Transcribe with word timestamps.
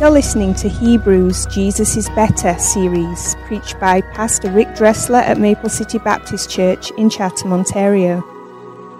You're 0.00 0.10
listening 0.10 0.54
to 0.54 0.68
Hebrews 0.68 1.46
Jesus 1.46 1.96
is 1.96 2.08
Better 2.10 2.56
series, 2.56 3.34
preached 3.46 3.80
by 3.80 4.00
Pastor 4.00 4.48
Rick 4.48 4.76
Dressler 4.76 5.18
at 5.18 5.38
Maple 5.38 5.68
City 5.68 5.98
Baptist 5.98 6.48
Church 6.48 6.92
in 6.92 7.10
Chatham, 7.10 7.52
Ontario. 7.52 8.20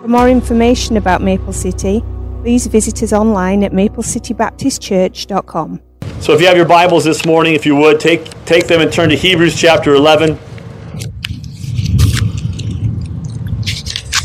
For 0.00 0.08
more 0.08 0.28
information 0.28 0.96
about 0.96 1.22
Maple 1.22 1.52
City, 1.52 2.02
please 2.42 2.66
visit 2.66 3.00
us 3.04 3.12
online 3.12 3.62
at 3.62 3.70
maplecitybaptistchurch.com. 3.70 5.80
So 6.20 6.32
if 6.32 6.40
you 6.40 6.48
have 6.48 6.56
your 6.56 6.66
Bibles 6.66 7.04
this 7.04 7.24
morning, 7.24 7.54
if 7.54 7.64
you 7.64 7.76
would, 7.76 8.00
take, 8.00 8.24
take 8.44 8.66
them 8.66 8.80
and 8.80 8.92
turn 8.92 9.10
to 9.10 9.16
Hebrews 9.16 9.54
chapter 9.54 9.94
11. 9.94 10.36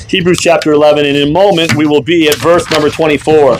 Hebrews 0.09 0.39
chapter 0.39 0.71
11, 0.71 1.05
and 1.05 1.17
in 1.17 1.29
a 1.29 1.31
moment 1.31 1.75
we 1.75 1.85
will 1.85 2.01
be 2.01 2.29
at 2.29 2.35
verse 2.37 2.67
number 2.71 2.89
24. 2.89 3.59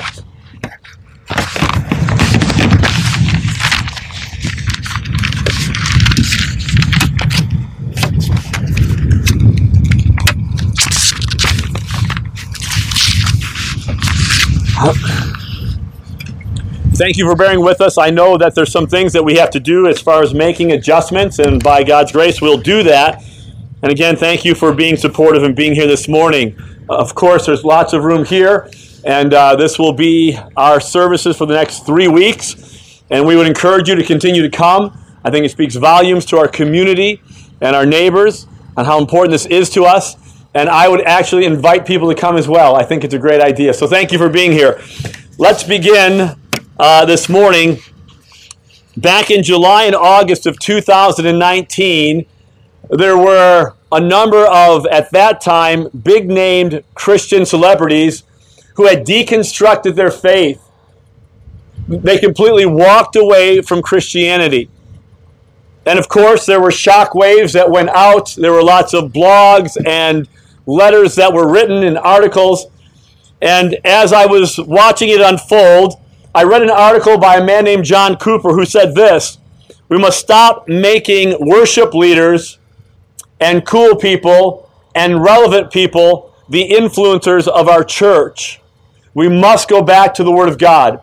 Thank 16.95 17.17
you 17.17 17.25
for 17.27 17.35
bearing 17.35 17.61
with 17.61 17.81
us. 17.81 17.97
I 17.97 18.09
know 18.09 18.37
that 18.37 18.53
there's 18.53 18.71
some 18.71 18.85
things 18.85 19.13
that 19.13 19.23
we 19.23 19.35
have 19.35 19.49
to 19.51 19.59
do 19.59 19.87
as 19.87 19.99
far 19.99 20.21
as 20.21 20.33
making 20.33 20.73
adjustments, 20.73 21.39
and 21.39 21.63
by 21.63 21.83
God's 21.83 22.11
grace, 22.11 22.41
we'll 22.41 22.59
do 22.59 22.83
that. 22.83 23.23
And 23.81 23.91
again, 23.91 24.15
thank 24.15 24.45
you 24.45 24.55
for 24.55 24.73
being 24.73 24.95
supportive 24.95 25.43
and 25.43 25.55
being 25.55 25.73
here 25.73 25.87
this 25.87 26.07
morning. 26.07 26.55
Uh, 26.89 26.97
of 26.97 27.15
course, 27.15 27.45
there's 27.45 27.63
lots 27.63 27.93
of 27.93 28.03
room 28.03 28.25
here, 28.25 28.69
and 29.05 29.33
uh, 29.33 29.55
this 29.55 29.79
will 29.79 29.93
be 29.93 30.37
our 30.55 30.79
services 30.79 31.35
for 31.37 31.45
the 31.45 31.53
next 31.53 31.85
three 31.85 32.07
weeks. 32.07 33.01
And 33.09 33.25
we 33.25 33.35
would 33.35 33.47
encourage 33.47 33.89
you 33.89 33.95
to 33.95 34.03
continue 34.03 34.41
to 34.41 34.49
come. 34.49 34.97
I 35.23 35.31
think 35.31 35.45
it 35.45 35.49
speaks 35.49 35.75
volumes 35.75 36.25
to 36.27 36.37
our 36.37 36.47
community 36.47 37.21
and 37.59 37.75
our 37.75 37.85
neighbors 37.85 38.47
on 38.77 38.85
how 38.85 38.99
important 38.99 39.31
this 39.31 39.45
is 39.45 39.69
to 39.71 39.85
us. 39.85 40.15
And 40.55 40.69
I 40.69 40.87
would 40.87 41.01
actually 41.01 41.45
invite 41.45 41.85
people 41.85 42.13
to 42.13 42.15
come 42.19 42.37
as 42.37 42.47
well. 42.47 42.75
I 42.75 42.83
think 42.83 43.03
it's 43.03 43.13
a 43.13 43.19
great 43.19 43.41
idea. 43.41 43.73
So 43.73 43.87
thank 43.87 44.11
you 44.11 44.17
for 44.19 44.29
being 44.29 44.51
here. 44.51 44.81
Let's 45.37 45.63
begin 45.63 46.35
uh, 46.79 47.05
this 47.05 47.27
morning. 47.27 47.79
Back 48.95 49.31
in 49.31 49.41
July 49.41 49.85
and 49.85 49.95
August 49.95 50.45
of 50.45 50.59
2019, 50.59 52.27
there 52.91 53.17
were 53.17 53.73
a 53.91 53.99
number 53.99 54.45
of, 54.45 54.85
at 54.87 55.09
that 55.11 55.41
time, 55.41 55.87
big 55.89 56.27
named 56.27 56.83
Christian 56.93 57.45
celebrities 57.45 58.23
who 58.75 58.87
had 58.87 59.05
deconstructed 59.05 59.95
their 59.95 60.11
faith. 60.11 60.61
They 61.87 62.19
completely 62.19 62.67
walked 62.67 63.15
away 63.15 63.61
from 63.61 63.81
Christianity. 63.81 64.69
And 65.85 65.99
of 65.99 66.07
course, 66.07 66.45
there 66.45 66.61
were 66.61 66.71
shock 66.71 67.13
waves 67.13 67.53
that 67.53 67.69
went 67.69 67.89
out. 67.89 68.35
There 68.37 68.51
were 68.51 68.63
lots 68.63 68.93
of 68.93 69.11
blogs 69.11 69.75
and 69.85 70.27
letters 70.65 71.15
that 71.15 71.33
were 71.33 71.51
written 71.51 71.83
and 71.83 71.97
articles. 71.97 72.67
And 73.41 73.77
as 73.83 74.13
I 74.13 74.25
was 74.25 74.59
watching 74.59 75.09
it 75.09 75.21
unfold, 75.21 75.95
I 76.35 76.43
read 76.43 76.61
an 76.61 76.69
article 76.69 77.17
by 77.17 77.37
a 77.37 77.45
man 77.45 77.65
named 77.65 77.85
John 77.85 78.15
Cooper 78.15 78.49
who 78.49 78.65
said 78.65 78.95
this 78.95 79.37
We 79.89 79.97
must 79.97 80.19
stop 80.19 80.67
making 80.67 81.35
worship 81.39 81.93
leaders 81.93 82.57
and 83.39 83.65
cool 83.65 83.95
people 83.95 84.69
and 84.95 85.21
relevant 85.21 85.71
people 85.71 86.33
the 86.49 86.69
influencers 86.69 87.47
of 87.47 87.67
our 87.67 87.83
church. 87.83 88.61
We 89.13 89.27
must 89.29 89.69
go 89.69 89.81
back 89.81 90.13
to 90.15 90.23
the 90.23 90.31
Word 90.31 90.49
of 90.49 90.57
God. 90.57 91.01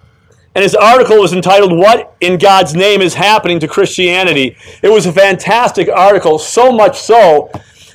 And 0.55 0.65
his 0.65 0.75
article 0.75 1.19
was 1.19 1.33
entitled, 1.33 1.79
What 1.79 2.17
in 2.21 2.39
God's 2.39 2.75
Name 2.75 3.01
is 3.01 3.15
Happening 3.15 3.61
to 3.61 3.69
Christianity? 3.69 4.57
It 4.83 4.89
was 4.89 5.07
a 5.07 5.13
fantastic 5.13 5.89
article, 5.89 6.39
so 6.39 6.73
much 6.73 6.99
so 6.99 7.51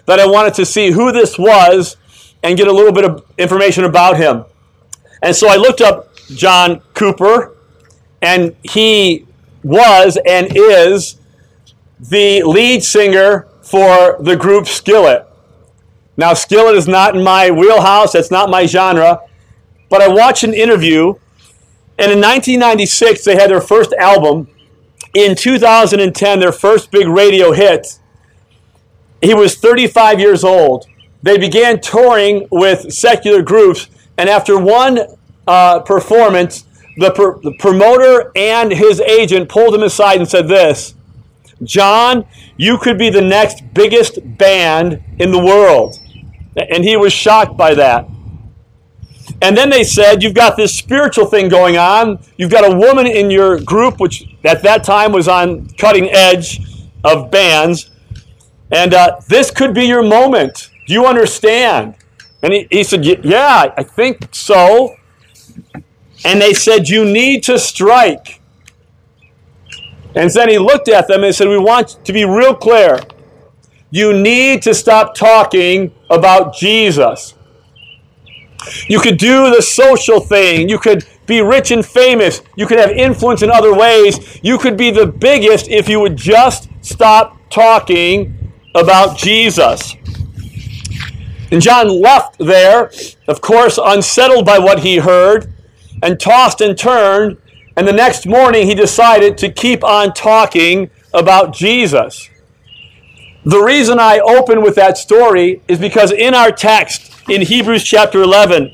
that 0.06 0.20
I 0.20 0.28
wanted 0.28 0.54
to 0.56 0.66
see 0.66 0.92
who 0.92 1.12
this 1.12 1.38
was 1.38 1.98
and 2.44 2.58
get 2.58 2.68
a 2.68 2.72
little 2.72 2.92
bit 2.92 3.06
of 3.06 3.26
information 3.38 3.84
about 3.84 4.18
him. 4.18 4.46
And 5.22 5.36
so 5.36 5.48
I 5.48 5.56
looked 5.56 5.82
up 5.82 6.16
John 6.28 6.82
Cooper, 6.94 7.56
and 8.22 8.56
he 8.64 9.26
was 9.64 10.18
and 10.26 10.48
is 10.56 11.20
the 12.00 12.44
lead 12.44 12.84
singer 12.84 13.48
for 13.62 14.18
the 14.20 14.36
group 14.36 14.68
Skillet. 14.68 15.28
Now, 16.18 16.34
Skillet 16.34 16.76
is 16.76 16.88
not 16.88 17.16
in 17.16 17.24
my 17.24 17.52
wheelhouse, 17.52 18.14
that's 18.14 18.32
not 18.32 18.50
my 18.50 18.66
genre, 18.66 19.22
but 19.90 20.02
I 20.02 20.08
watched 20.08 20.44
an 20.44 20.54
interview, 20.54 21.16
and 21.98 22.12
in 22.12 22.20
1996, 22.20 23.24
they 23.24 23.36
had 23.36 23.50
their 23.50 23.62
first 23.62 23.94
album. 23.94 24.48
In 25.14 25.36
2010, 25.36 26.40
their 26.40 26.52
first 26.52 26.92
big 26.92 27.08
radio 27.08 27.54
hit. 27.54 28.00
He 29.26 29.34
was 29.34 29.56
35 29.56 30.20
years 30.20 30.44
old. 30.44 30.86
They 31.24 31.38
began 31.38 31.82
touring 31.82 32.48
with 32.52 32.94
secular 32.94 33.42
groups, 33.42 33.88
and 34.18 34.30
after 34.30 34.60
one 34.60 35.00
uh, 35.48 35.80
performance, 35.80 36.66
the, 36.98 37.12
the 37.44 37.54
promoter 37.60 38.32
and 38.36 38.72
his 38.72 39.02
agent 39.02 39.50
pulled 39.50 39.74
him 39.76 39.84
aside 39.84 40.20
and 40.20 40.30
said 40.30 40.48
this 40.48 40.96
John, 41.64 42.26
you 42.58 42.78
could 42.78 42.98
be 42.98 43.10
the 43.10 43.22
next 43.22 43.64
biggest 43.74 44.20
band 44.38 45.04
in 45.20 45.32
the 45.32 45.40
world. 45.40 46.00
And 46.56 46.84
he 46.84 46.96
was 46.96 47.12
shocked 47.12 47.58
by 47.58 47.74
that. 47.76 48.08
And 49.42 49.58
then 49.58 49.70
they 49.70 49.84
said, 49.84 50.24
You've 50.24 50.34
got 50.34 50.56
this 50.56 50.78
spiritual 50.78 51.26
thing 51.26 51.50
going 51.50 51.78
on. 51.78 52.20
You've 52.38 52.52
got 52.52 52.72
a 52.72 52.76
woman 52.76 53.08
in 53.08 53.30
your 53.32 53.60
group, 53.60 54.00
which 54.00 54.26
at 54.44 54.62
that 54.64 54.84
time 54.84 55.12
was 55.12 55.28
on 55.28 55.68
cutting 55.78 56.10
edge 56.12 56.62
of 57.04 57.32
bands. 57.32 57.90
And 58.72 58.94
uh, 58.94 59.20
this 59.28 59.52
could 59.52 59.74
be 59.74 59.86
your 59.86 60.04
moment. 60.04 60.70
Do 60.88 60.94
you 60.94 61.06
understand? 61.06 61.96
And 62.42 62.54
he, 62.54 62.68
he 62.72 62.84
said, 62.84 63.06
Yeah, 63.06 63.74
I 63.78 63.84
think 63.84 64.34
so. 64.34 64.96
And 66.24 66.42
they 66.42 66.54
said, 66.54 66.90
You 66.90 67.06
need 67.06 67.44
to 67.44 67.60
strike. 67.60 68.42
And 70.16 70.30
then 70.30 70.50
he 70.50 70.58
looked 70.58 70.88
at 70.88 71.08
them 71.08 71.24
and 71.24 71.34
said, 71.36 71.48
We 71.48 71.58
want 71.58 72.04
to 72.06 72.14
be 72.14 72.26
real 72.26 72.56
clear. 72.56 73.00
You 73.92 74.14
need 74.14 74.62
to 74.64 74.74
stop 74.74 75.16
talking 75.16 75.94
about 76.10 76.56
Jesus. 76.56 77.34
You 78.88 79.00
could 79.00 79.18
do 79.18 79.52
the 79.56 79.62
social 79.62 80.20
thing. 80.20 80.68
You 80.70 80.80
could 80.80 81.06
be 81.28 81.42
rich 81.42 81.72
and 81.72 81.86
famous. 81.86 82.42
You 82.56 82.66
could 82.66 82.80
have 82.80 82.92
influence 82.92 83.42
in 83.42 83.52
other 83.52 83.74
ways. 83.74 84.40
You 84.44 84.58
could 84.58 84.76
be 84.76 84.92
the 84.92 85.06
biggest 85.06 85.68
if 85.70 85.88
you 85.88 86.00
would 86.00 86.16
just 86.16 86.70
stop 86.82 87.38
talking 87.50 88.45
about 88.76 89.18
Jesus. 89.18 89.96
And 91.52 91.62
John 91.62 91.88
left 92.02 92.38
there, 92.38 92.92
of 93.28 93.42
course, 93.42 93.80
unsettled 93.84 94.46
by 94.46 94.60
what 94.60 94.80
he 94.80 94.98
heard, 94.98 95.52
and 96.04 96.20
tossed 96.20 96.62
and 96.62 96.78
turned 96.78 97.38
and 97.78 97.88
the 97.88 97.94
next 97.94 98.26
morning, 98.26 98.68
he 98.68 98.74
decided 98.74 99.38
to 99.40 99.52
keep 99.52 99.84
on 99.84 100.14
talking 100.14 100.90
about 101.14 101.54
Jesus. 101.54 102.30
The 103.44 103.60
reason 103.60 104.00
I 104.00 104.20
open 104.20 104.64
with 104.64 104.76
that 104.76 104.98
story 104.98 105.62
is 105.68 105.78
because 105.78 106.12
in 106.12 106.34
our 106.34 106.52
text, 106.52 107.12
in 107.30 107.42
Hebrews 107.42 107.84
chapter 107.84 108.22
11, 108.22 108.72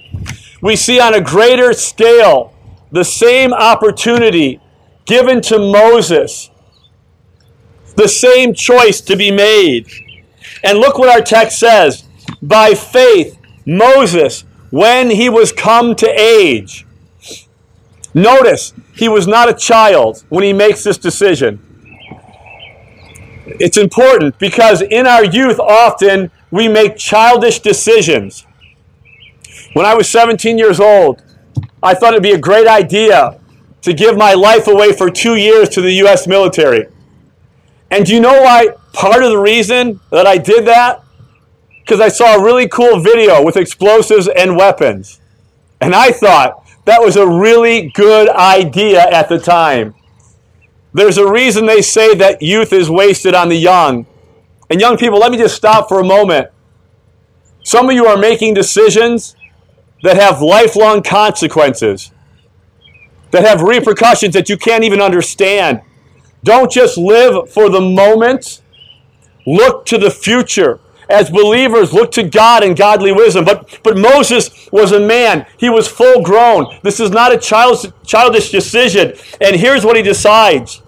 we 0.61 0.75
see 0.75 0.99
on 0.99 1.15
a 1.15 1.21
greater 1.21 1.73
scale 1.73 2.53
the 2.91 3.03
same 3.03 3.53
opportunity 3.53 4.61
given 5.05 5.41
to 5.41 5.57
Moses, 5.57 6.50
the 8.01 8.09
same 8.09 8.53
choice 8.53 9.01
to 9.01 9.15
be 9.15 9.31
made. 9.31 9.89
And 10.63 10.79
look 10.79 10.97
what 10.97 11.09
our 11.09 11.21
text 11.21 11.59
says. 11.59 12.03
By 12.41 12.73
faith, 12.73 13.37
Moses, 13.65 14.43
when 14.69 15.09
he 15.09 15.29
was 15.29 15.51
come 15.51 15.95
to 15.95 16.07
age, 16.07 16.85
Notice, 18.13 18.73
he 18.95 19.07
was 19.07 19.25
not 19.25 19.49
a 19.49 19.53
child 19.53 20.23
when 20.29 20.43
he 20.43 20.53
makes 20.53 20.83
this 20.83 20.97
decision. 20.97 21.59
It's 23.45 23.77
important 23.77 24.37
because 24.37 24.81
in 24.81 25.07
our 25.07 25.23
youth, 25.23 25.59
often 25.59 26.31
we 26.49 26.67
make 26.67 26.97
childish 26.97 27.59
decisions. 27.59 28.45
When 29.73 29.85
I 29.85 29.93
was 29.93 30.09
17 30.09 30.57
years 30.57 30.79
old, 30.79 31.23
I 31.81 31.93
thought 31.93 32.13
it'd 32.13 32.23
be 32.23 32.31
a 32.31 32.37
great 32.37 32.67
idea 32.67 33.39
to 33.81 33.93
give 33.93 34.17
my 34.17 34.33
life 34.33 34.67
away 34.67 34.93
for 34.93 35.09
two 35.09 35.35
years 35.35 35.69
to 35.69 35.81
the 35.81 35.93
U.S. 35.93 36.27
military. 36.27 36.87
And 37.91 38.05
do 38.05 38.13
you 38.13 38.21
know 38.21 38.41
why 38.41 38.69
part 38.93 39.21
of 39.21 39.29
the 39.29 39.37
reason 39.37 39.99
that 40.11 40.25
I 40.25 40.37
did 40.37 40.65
that? 40.65 41.03
Because 41.81 41.99
I 41.99 42.07
saw 42.07 42.37
a 42.37 42.43
really 42.43 42.67
cool 42.67 42.99
video 43.01 43.43
with 43.43 43.57
explosives 43.57 44.27
and 44.29 44.55
weapons. 44.57 45.19
And 45.81 45.93
I 45.93 46.11
thought, 46.11 46.63
that 46.85 47.01
was 47.01 47.17
a 47.17 47.27
really 47.27 47.91
good 47.91 48.29
idea 48.29 49.01
at 49.01 49.29
the 49.29 49.37
time. 49.39 49.93
There's 50.93 51.17
a 51.17 51.29
reason 51.29 51.65
they 51.67 51.81
say 51.81 52.15
that 52.15 52.41
youth 52.41 52.73
is 52.73 52.89
wasted 52.89 53.35
on 53.35 53.49
the 53.49 53.57
young. 53.57 54.07
And 54.69 54.81
young 54.81 54.97
people, 54.97 55.19
let 55.19 55.31
me 55.31 55.37
just 55.37 55.55
stop 55.55 55.89
for 55.89 55.99
a 55.99 56.03
moment. 56.05 56.49
Some 57.63 57.89
of 57.89 57.95
you 57.95 58.07
are 58.07 58.17
making 58.17 58.55
decisions 58.55 59.35
that 60.03 60.17
have 60.17 60.41
lifelong 60.41 61.03
consequences. 61.03 62.11
that 63.31 63.43
have 63.43 63.61
repercussions 63.61 64.33
that 64.33 64.49
you 64.49 64.57
can't 64.57 64.83
even 64.83 65.01
understand. 65.01 65.81
Don't 66.43 66.71
just 66.71 66.97
live 66.97 67.49
for 67.51 67.69
the 67.69 67.81
moment, 67.81 68.61
look 69.45 69.85
to 69.87 69.97
the 69.97 70.11
future. 70.11 70.79
As 71.09 71.29
believers, 71.29 71.93
look 71.93 72.11
to 72.13 72.23
God 72.23 72.63
and 72.63 72.75
godly 72.75 73.11
wisdom. 73.11 73.43
But, 73.43 73.79
but 73.83 73.97
Moses 73.97 74.69
was 74.71 74.93
a 74.93 74.99
man. 74.99 75.45
He 75.57 75.69
was 75.69 75.87
full 75.87 76.21
grown. 76.21 76.77
This 76.83 77.01
is 77.01 77.11
not 77.11 77.33
a 77.33 77.37
child's, 77.37 77.85
childish 78.05 78.49
decision. 78.49 79.13
And 79.41 79.57
here's 79.57 79.83
what 79.83 79.97
he 79.97 80.03
decides 80.03 80.81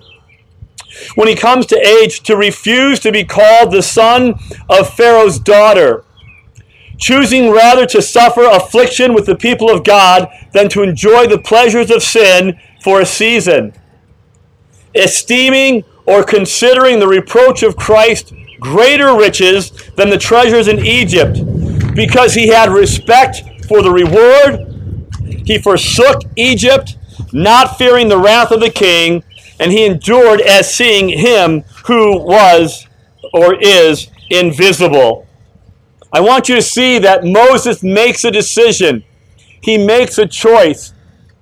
when 1.15 1.27
he 1.27 1.35
comes 1.35 1.65
to 1.67 1.87
age 1.87 2.21
to 2.21 2.37
refuse 2.37 2.99
to 2.99 3.11
be 3.11 3.23
called 3.23 3.71
the 3.71 3.81
son 3.81 4.35
of 4.69 4.93
Pharaoh's 4.93 5.39
daughter, 5.39 6.05
choosing 6.97 7.51
rather 7.51 7.85
to 7.87 8.01
suffer 8.01 8.43
affliction 8.45 9.13
with 9.13 9.25
the 9.25 9.35
people 9.35 9.69
of 9.69 9.83
God 9.83 10.29
than 10.53 10.69
to 10.69 10.83
enjoy 10.83 11.27
the 11.27 11.39
pleasures 11.39 11.91
of 11.91 12.03
sin 12.03 12.59
for 12.81 13.01
a 13.01 13.05
season, 13.05 13.73
esteeming 14.95 15.83
or 16.05 16.23
considering 16.23 16.99
the 16.99 17.07
reproach 17.07 17.63
of 17.63 17.75
Christ 17.75 18.33
greater 18.59 19.15
riches 19.15 19.71
than 19.95 20.09
the 20.09 20.17
treasures 20.17 20.67
in 20.67 20.79
Egypt, 20.79 21.39
because 21.95 22.33
he 22.33 22.47
had 22.47 22.69
respect 22.69 23.41
for 23.67 23.81
the 23.81 23.91
reward. 23.91 24.69
He 25.45 25.57
forsook 25.57 26.21
Egypt, 26.35 26.97
not 27.31 27.77
fearing 27.77 28.07
the 28.07 28.17
wrath 28.17 28.51
of 28.51 28.59
the 28.59 28.69
king 28.69 29.23
and 29.59 29.71
he 29.71 29.85
endured 29.85 30.41
as 30.41 30.73
seeing 30.73 31.09
him 31.09 31.61
who 31.85 32.19
was 32.19 32.87
or 33.33 33.55
is 33.55 34.09
invisible. 34.29 35.27
I 36.11 36.19
want 36.19 36.49
you 36.49 36.55
to 36.55 36.61
see 36.61 36.99
that 36.99 37.23
Moses 37.23 37.81
makes 37.81 38.23
a 38.23 38.31
decision. 38.31 39.03
He 39.61 39.77
makes 39.77 40.17
a 40.17 40.27
choice. 40.27 40.93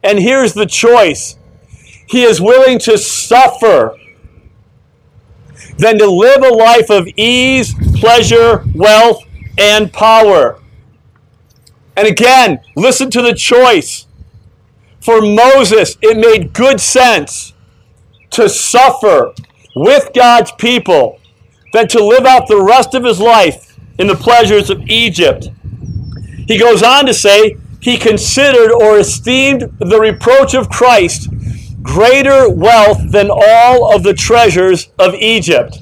And 0.04 0.20
here's 0.20 0.54
the 0.54 0.66
choice 0.66 1.38
he 2.12 2.24
is 2.24 2.42
willing 2.42 2.78
to 2.78 2.98
suffer 2.98 3.96
than 5.78 5.98
to 5.98 6.10
live 6.10 6.44
a 6.44 6.50
life 6.50 6.90
of 6.90 7.08
ease, 7.16 7.74
pleasure, 8.00 8.66
wealth, 8.76 9.24
and 9.58 9.94
power. 9.94 10.60
And 11.96 12.08
again, 12.08 12.60
listen 12.76 13.10
to 13.12 13.22
the 13.22 13.34
choice. 13.34 14.08
For 15.00 15.22
Moses, 15.22 15.98
it 16.02 16.18
made 16.18 16.52
good 16.52 16.82
sense 16.82 17.54
to 18.32 18.50
suffer 18.50 19.34
with 19.74 20.12
God's 20.14 20.52
people 20.54 21.18
than 21.72 21.88
to 21.88 22.04
live 22.04 22.26
out 22.26 22.50
the 22.50 22.62
rest 22.62 22.94
of 22.94 23.06
his 23.06 23.22
life 23.22 23.80
in 23.98 24.08
the 24.08 24.16
pleasures 24.16 24.70
of 24.70 24.82
Egypt. 24.90 25.50
He 26.46 26.60
goes 26.60 26.84
on 26.84 27.06
to 27.06 27.14
say, 27.14 27.56
he 27.80 27.98
considered 27.98 28.72
or 28.72 29.00
esteemed 29.00 29.62
the 29.80 30.00
reproach 30.00 30.54
of 30.54 30.70
Christ 30.70 31.30
greater 31.82 32.50
wealth 32.50 33.12
than 33.12 33.30
all 33.32 33.96
of 33.96 34.04
the 34.04 34.14
treasures 34.14 34.90
of 35.00 35.14
Egypt. 35.16 35.80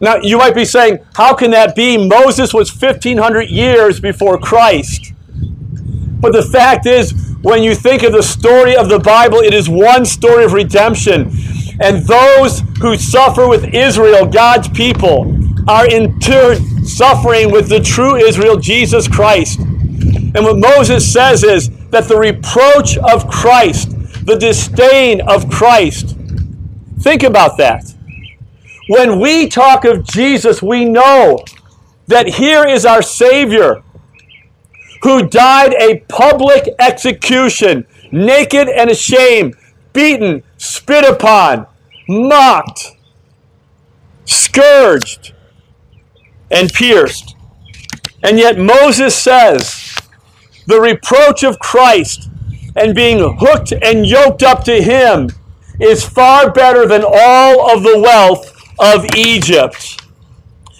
Now, 0.00 0.16
you 0.16 0.38
might 0.38 0.54
be 0.54 0.64
saying, 0.64 0.98
how 1.14 1.34
can 1.34 1.50
that 1.50 1.76
be? 1.76 2.08
Moses 2.08 2.54
was 2.54 2.70
1,500 2.70 3.50
years 3.50 4.00
before 4.00 4.38
Christ. 4.38 5.12
But 6.20 6.32
the 6.32 6.42
fact 6.42 6.86
is, 6.86 7.12
when 7.42 7.62
you 7.62 7.74
think 7.74 8.02
of 8.02 8.12
the 8.12 8.22
story 8.22 8.76
of 8.76 8.88
the 8.88 8.98
Bible, 8.98 9.38
it 9.38 9.54
is 9.54 9.68
one 9.68 10.04
story 10.04 10.44
of 10.44 10.52
redemption. 10.52 11.30
And 11.80 12.06
those 12.06 12.62
who 12.80 12.96
suffer 12.96 13.48
with 13.48 13.74
Israel, 13.74 14.26
God's 14.26 14.68
people, 14.68 15.36
are 15.68 15.88
in 15.88 16.18
turn 16.20 16.84
suffering 16.84 17.50
with 17.50 17.68
the 17.68 17.80
true 17.80 18.16
Israel, 18.16 18.56
Jesus 18.56 19.08
Christ. 19.08 19.60
And 19.60 20.44
what 20.44 20.58
Moses 20.58 21.10
says 21.10 21.44
is 21.44 21.70
that 21.88 22.08
the 22.08 22.16
reproach 22.16 22.96
of 22.98 23.28
Christ, 23.28 23.96
the 24.24 24.36
disdain 24.36 25.20
of 25.20 25.50
Christ, 25.50 26.16
think 27.00 27.22
about 27.22 27.56
that. 27.58 27.94
When 28.88 29.20
we 29.20 29.48
talk 29.48 29.84
of 29.84 30.04
Jesus, 30.04 30.62
we 30.62 30.84
know 30.84 31.44
that 32.06 32.26
here 32.26 32.66
is 32.66 32.84
our 32.84 33.02
Savior 33.02 33.82
who 35.02 35.26
died 35.26 35.74
a 35.74 36.00
public 36.08 36.68
execution, 36.78 37.86
naked 38.10 38.68
and 38.68 38.90
ashamed, 38.90 39.54
beaten, 39.92 40.42
spit 40.58 41.04
upon, 41.04 41.66
mocked, 42.08 42.96
scourged, 44.24 45.32
and 46.50 46.72
pierced. 46.72 47.36
And 48.22 48.38
yet 48.38 48.58
Moses 48.58 49.16
says 49.16 49.96
the 50.66 50.80
reproach 50.80 51.42
of 51.42 51.58
Christ 51.58 52.28
and 52.80 52.94
being 52.94 53.36
hooked 53.38 53.72
and 53.72 54.06
yoked 54.06 54.42
up 54.42 54.64
to 54.64 54.82
him 54.82 55.28
is 55.78 56.04
far 56.04 56.50
better 56.50 56.86
than 56.86 57.04
all 57.06 57.70
of 57.70 57.82
the 57.82 58.00
wealth 58.00 58.56
of 58.78 59.04
Egypt. 59.16 60.02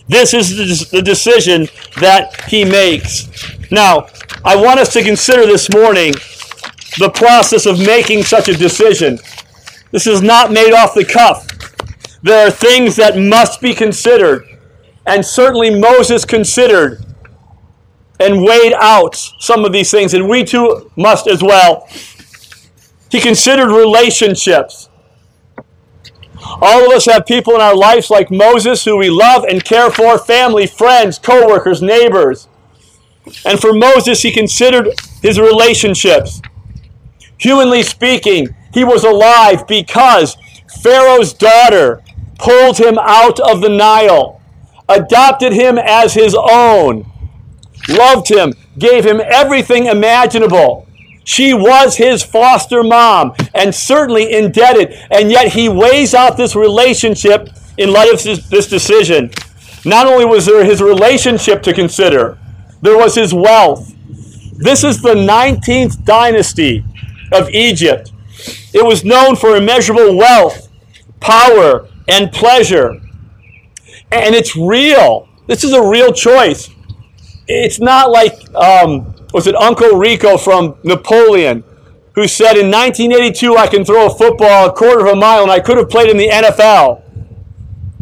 This 0.08 0.34
is 0.34 0.90
the 0.90 1.02
decision 1.02 1.68
that 2.00 2.48
he 2.48 2.64
makes. 2.64 3.28
Now, 3.70 4.06
I 4.44 4.56
want 4.56 4.80
us 4.80 4.92
to 4.94 5.02
consider 5.02 5.46
this 5.46 5.70
morning 5.72 6.14
the 6.98 7.10
process 7.14 7.66
of 7.66 7.78
making 7.78 8.24
such 8.24 8.48
a 8.48 8.56
decision. 8.56 9.18
This 9.92 10.06
is 10.06 10.22
not 10.22 10.50
made 10.50 10.72
off 10.72 10.94
the 10.94 11.04
cuff. 11.04 11.46
There 12.22 12.46
are 12.46 12.50
things 12.50 12.96
that 12.96 13.18
must 13.18 13.60
be 13.60 13.74
considered. 13.74 14.46
And 15.06 15.24
certainly 15.24 15.78
Moses 15.78 16.24
considered 16.24 17.04
and 18.20 18.44
weighed 18.44 18.74
out 18.74 19.16
some 19.16 19.64
of 19.64 19.72
these 19.72 19.90
things, 19.90 20.14
and 20.14 20.28
we 20.28 20.44
too 20.44 20.90
must 20.94 21.26
as 21.26 21.42
well. 21.42 21.88
He 23.10 23.20
considered 23.20 23.74
relationships. 23.74 24.88
All 26.62 26.86
of 26.86 26.92
us 26.92 27.06
have 27.06 27.26
people 27.26 27.54
in 27.54 27.60
our 27.60 27.74
lives 27.74 28.10
like 28.10 28.30
Moses 28.30 28.84
who 28.84 28.96
we 28.96 29.10
love 29.10 29.44
and 29.44 29.64
care 29.64 29.90
for 29.90 30.18
family, 30.18 30.66
friends, 30.66 31.18
co 31.18 31.46
workers, 31.46 31.82
neighbors. 31.82 32.48
And 33.44 33.60
for 33.60 33.72
Moses, 33.72 34.22
he 34.22 34.30
considered 34.30 34.88
his 35.22 35.38
relationships. 35.38 36.40
Humanly 37.38 37.82
speaking, 37.82 38.54
he 38.72 38.84
was 38.84 39.04
alive 39.04 39.66
because 39.66 40.36
Pharaoh's 40.82 41.32
daughter 41.32 42.02
pulled 42.38 42.78
him 42.78 42.98
out 42.98 43.40
of 43.40 43.60
the 43.60 43.68
Nile, 43.68 44.40
adopted 44.88 45.52
him 45.52 45.78
as 45.78 46.14
his 46.14 46.34
own, 46.34 47.10
loved 47.90 48.28
him, 48.28 48.54
gave 48.78 49.04
him 49.04 49.20
everything 49.20 49.86
imaginable. 49.86 50.86
She 51.24 51.54
was 51.54 51.96
his 51.96 52.22
foster 52.22 52.82
mom 52.82 53.34
and 53.54 53.74
certainly 53.74 54.32
indebted, 54.32 54.94
and 55.10 55.30
yet 55.30 55.52
he 55.52 55.68
weighs 55.68 56.14
out 56.14 56.36
this 56.36 56.56
relationship 56.56 57.48
in 57.76 57.92
light 57.92 58.12
of 58.12 58.22
this, 58.22 58.66
decision. 58.66 59.30
Not 59.84 60.06
only 60.06 60.24
was 60.24 60.46
there 60.46 60.64
his 60.64 60.82
relationship 60.82 61.62
to 61.62 61.72
consider, 61.72 62.38
there 62.82 62.96
was 62.96 63.14
his 63.14 63.32
wealth. 63.32 63.94
This 64.56 64.84
is 64.84 65.00
the 65.00 65.14
19th 65.14 66.04
dynasty 66.04 66.84
of 67.32 67.48
Egypt. 67.50 68.12
It 68.74 68.84
was 68.84 69.04
known 69.04 69.36
for 69.36 69.56
immeasurable 69.56 70.16
wealth, 70.16 70.68
power, 71.20 71.88
and 72.08 72.32
pleasure. 72.32 73.00
And 74.10 74.34
it's 74.34 74.56
real. 74.56 75.28
This 75.46 75.64
is 75.64 75.72
a 75.72 75.88
real 75.88 76.12
choice. 76.12 76.70
It's 77.50 77.80
not 77.80 78.10
like, 78.10 78.52
um, 78.54 79.14
was 79.32 79.46
it 79.46 79.56
Uncle 79.56 79.96
Rico 79.96 80.38
from 80.38 80.76
Napoleon, 80.84 81.64
who 82.14 82.28
said 82.28 82.56
in 82.56 82.70
1982 82.70 83.56
I 83.56 83.66
can 83.66 83.84
throw 83.84 84.06
a 84.06 84.10
football 84.10 84.68
a 84.68 84.72
quarter 84.72 85.06
of 85.06 85.12
a 85.12 85.16
mile 85.16 85.42
and 85.42 85.50
I 85.50 85.60
could 85.60 85.76
have 85.76 85.90
played 85.90 86.10
in 86.10 86.16
the 86.16 86.28
NFL. 86.28 87.02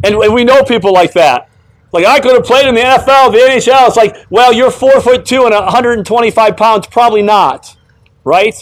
And, 0.05 0.15
and 0.15 0.35
we 0.35 0.45
know 0.45 0.63
people 0.65 0.93
like 0.93 1.13
that. 1.15 1.49
Like 1.93 2.05
I 2.05 2.21
could 2.21 2.35
have 2.35 2.45
played 2.45 2.69
in 2.69 2.75
the 2.75 2.83
NFL, 2.83 3.33
the 3.33 3.39
NHL. 3.39 3.89
It's 3.89 3.97
like, 3.97 4.17
well, 4.29 4.53
you're 4.53 4.71
four 4.71 5.01
foot 5.01 5.25
two 5.25 5.45
and 5.45 5.55
125 5.55 6.57
pounds, 6.57 6.87
probably 6.87 7.23
not, 7.23 7.77
right? 8.25 8.55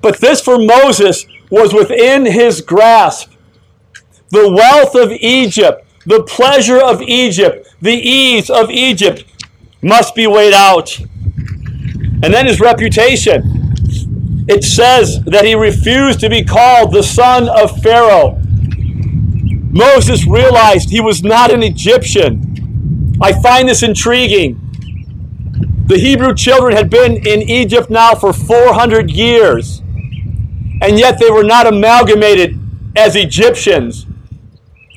But 0.00 0.18
this 0.18 0.40
for 0.40 0.58
Moses 0.58 1.24
was 1.50 1.72
within 1.72 2.26
his 2.26 2.60
grasp. 2.60 3.32
The 4.30 4.50
wealth 4.50 4.96
of 4.96 5.12
Egypt, 5.12 5.86
the 6.04 6.24
pleasure 6.24 6.80
of 6.82 7.00
Egypt, 7.02 7.68
the 7.80 7.92
ease 7.92 8.50
of 8.50 8.70
Egypt 8.70 9.24
must 9.82 10.14
be 10.14 10.26
weighed 10.26 10.54
out. 10.54 10.98
And 11.00 12.32
then 12.32 12.46
his 12.46 12.60
reputation. 12.60 13.42
It 14.48 14.64
says 14.64 15.22
that 15.24 15.44
he 15.44 15.54
refused 15.54 16.20
to 16.20 16.28
be 16.28 16.44
called 16.44 16.92
the 16.92 17.02
son 17.02 17.48
of 17.48 17.80
Pharaoh. 17.82 18.40
Moses 19.70 20.26
realized 20.26 20.90
he 20.90 21.00
was 21.00 21.22
not 21.22 21.52
an 21.52 21.62
Egyptian. 21.62 23.16
I 23.20 23.32
find 23.40 23.68
this 23.68 23.82
intriguing. 23.82 24.58
The 25.86 25.98
Hebrew 25.98 26.34
children 26.34 26.74
had 26.76 26.90
been 26.90 27.26
in 27.26 27.42
Egypt 27.42 27.90
now 27.90 28.14
for 28.14 28.32
400 28.32 29.10
years 29.10 29.82
and 30.82 30.98
yet 30.98 31.18
they 31.18 31.30
were 31.30 31.44
not 31.44 31.66
amalgamated 31.66 32.58
as 32.96 33.14
Egyptians. 33.14 34.04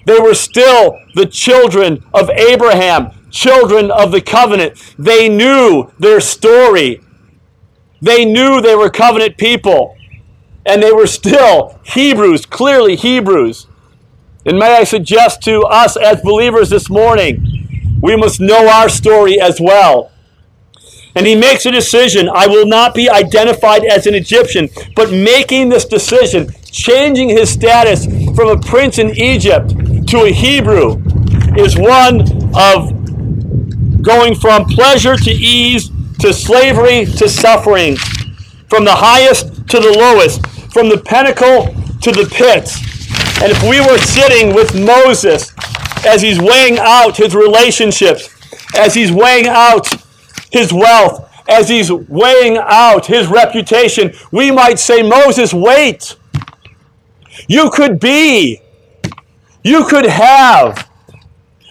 They 0.05 0.19
were 0.19 0.33
still 0.33 0.99
the 1.13 1.27
children 1.27 2.03
of 2.11 2.29
Abraham, 2.31 3.11
children 3.31 3.91
of 3.91 4.11
the 4.11 4.21
covenant. 4.21 4.95
They 4.99 5.29
knew 5.29 5.91
their 5.99 6.21
story. 6.21 7.01
They 8.01 8.25
knew 8.25 8.61
they 8.61 8.75
were 8.75 8.89
covenant 8.89 9.37
people. 9.37 9.93
and 10.65 10.83
they 10.83 10.91
were 10.93 11.07
still 11.07 11.79
Hebrews, 11.83 12.45
clearly 12.45 12.95
Hebrews. 12.95 13.67
And 14.45 14.59
may 14.59 14.77
I 14.77 14.85
suggest 14.85 15.41
to 15.43 15.61
us 15.63 15.97
as 15.97 16.21
believers 16.21 16.69
this 16.69 16.89
morning, 16.89 17.97
we 18.01 18.15
must 18.15 18.39
know 18.41 18.69
our 18.69 18.89
story 18.89 19.39
as 19.39 19.59
well. 19.61 20.11
And 21.15 21.27
he 21.27 21.35
makes 21.35 21.65
a 21.65 21.71
decision 21.71 22.29
I 22.33 22.47
will 22.47 22.67
not 22.67 22.95
be 22.95 23.09
identified 23.09 23.85
as 23.85 24.07
an 24.07 24.15
Egyptian, 24.15 24.69
but 24.95 25.11
making 25.11 25.69
this 25.69 25.85
decision, 25.85 26.49
changing 26.65 27.29
his 27.29 27.49
status 27.49 28.05
from 28.35 28.49
a 28.49 28.59
prince 28.59 28.99
in 28.99 29.11
Egypt 29.17 29.69
to 30.09 30.23
a 30.25 30.31
Hebrew, 30.31 31.01
is 31.57 31.77
one 31.77 32.21
of 32.55 32.91
going 34.05 34.35
from 34.35 34.65
pleasure 34.65 35.15
to 35.17 35.31
ease 35.31 35.89
to 36.19 36.31
slavery 36.33 37.05
to 37.05 37.27
suffering, 37.27 37.97
from 38.69 38.85
the 38.85 38.95
highest 38.95 39.67
to 39.69 39.79
the 39.79 39.91
lowest, 39.97 40.45
from 40.71 40.87
the 40.89 40.97
pinnacle 40.97 41.65
to 42.01 42.11
the 42.11 42.29
pits. 42.31 42.77
And 43.41 43.51
if 43.51 43.61
we 43.63 43.81
were 43.81 43.97
sitting 43.97 44.53
with 44.55 44.73
Moses 44.75 45.51
as 46.05 46.21
he's 46.21 46.39
weighing 46.39 46.77
out 46.79 47.17
his 47.17 47.35
relationships, 47.35 48.29
as 48.77 48.93
he's 48.93 49.11
weighing 49.11 49.47
out 49.47 49.87
his 50.51 50.71
wealth, 50.71 51.29
as 51.49 51.67
he's 51.69 51.91
weighing 51.91 52.57
out 52.57 53.05
his 53.05 53.27
reputation, 53.27 54.13
we 54.31 54.51
might 54.51 54.79
say, 54.79 55.01
Moses, 55.01 55.53
wait. 55.53 56.15
You 57.47 57.69
could 57.69 57.99
be. 57.99 58.61
You 59.63 59.85
could 59.85 60.05
have. 60.05 60.89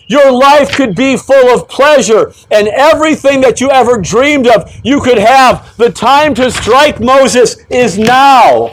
Your 0.07 0.31
life 0.31 0.73
could 0.73 0.95
be 0.95 1.17
full 1.17 1.55
of 1.55 1.69
pleasure 1.69 2.33
and 2.51 2.69
everything 2.69 3.41
that 3.41 3.61
you 3.61 3.71
ever 3.71 3.99
dreamed 3.99 4.47
of, 4.47 4.71
you 4.85 5.01
could 5.01 5.19
have. 5.19 5.77
The 5.77 5.91
time 5.91 6.35
to 6.35 6.51
strike 6.51 7.01
Moses 7.01 7.57
is 7.71 7.99
now. 7.99 8.73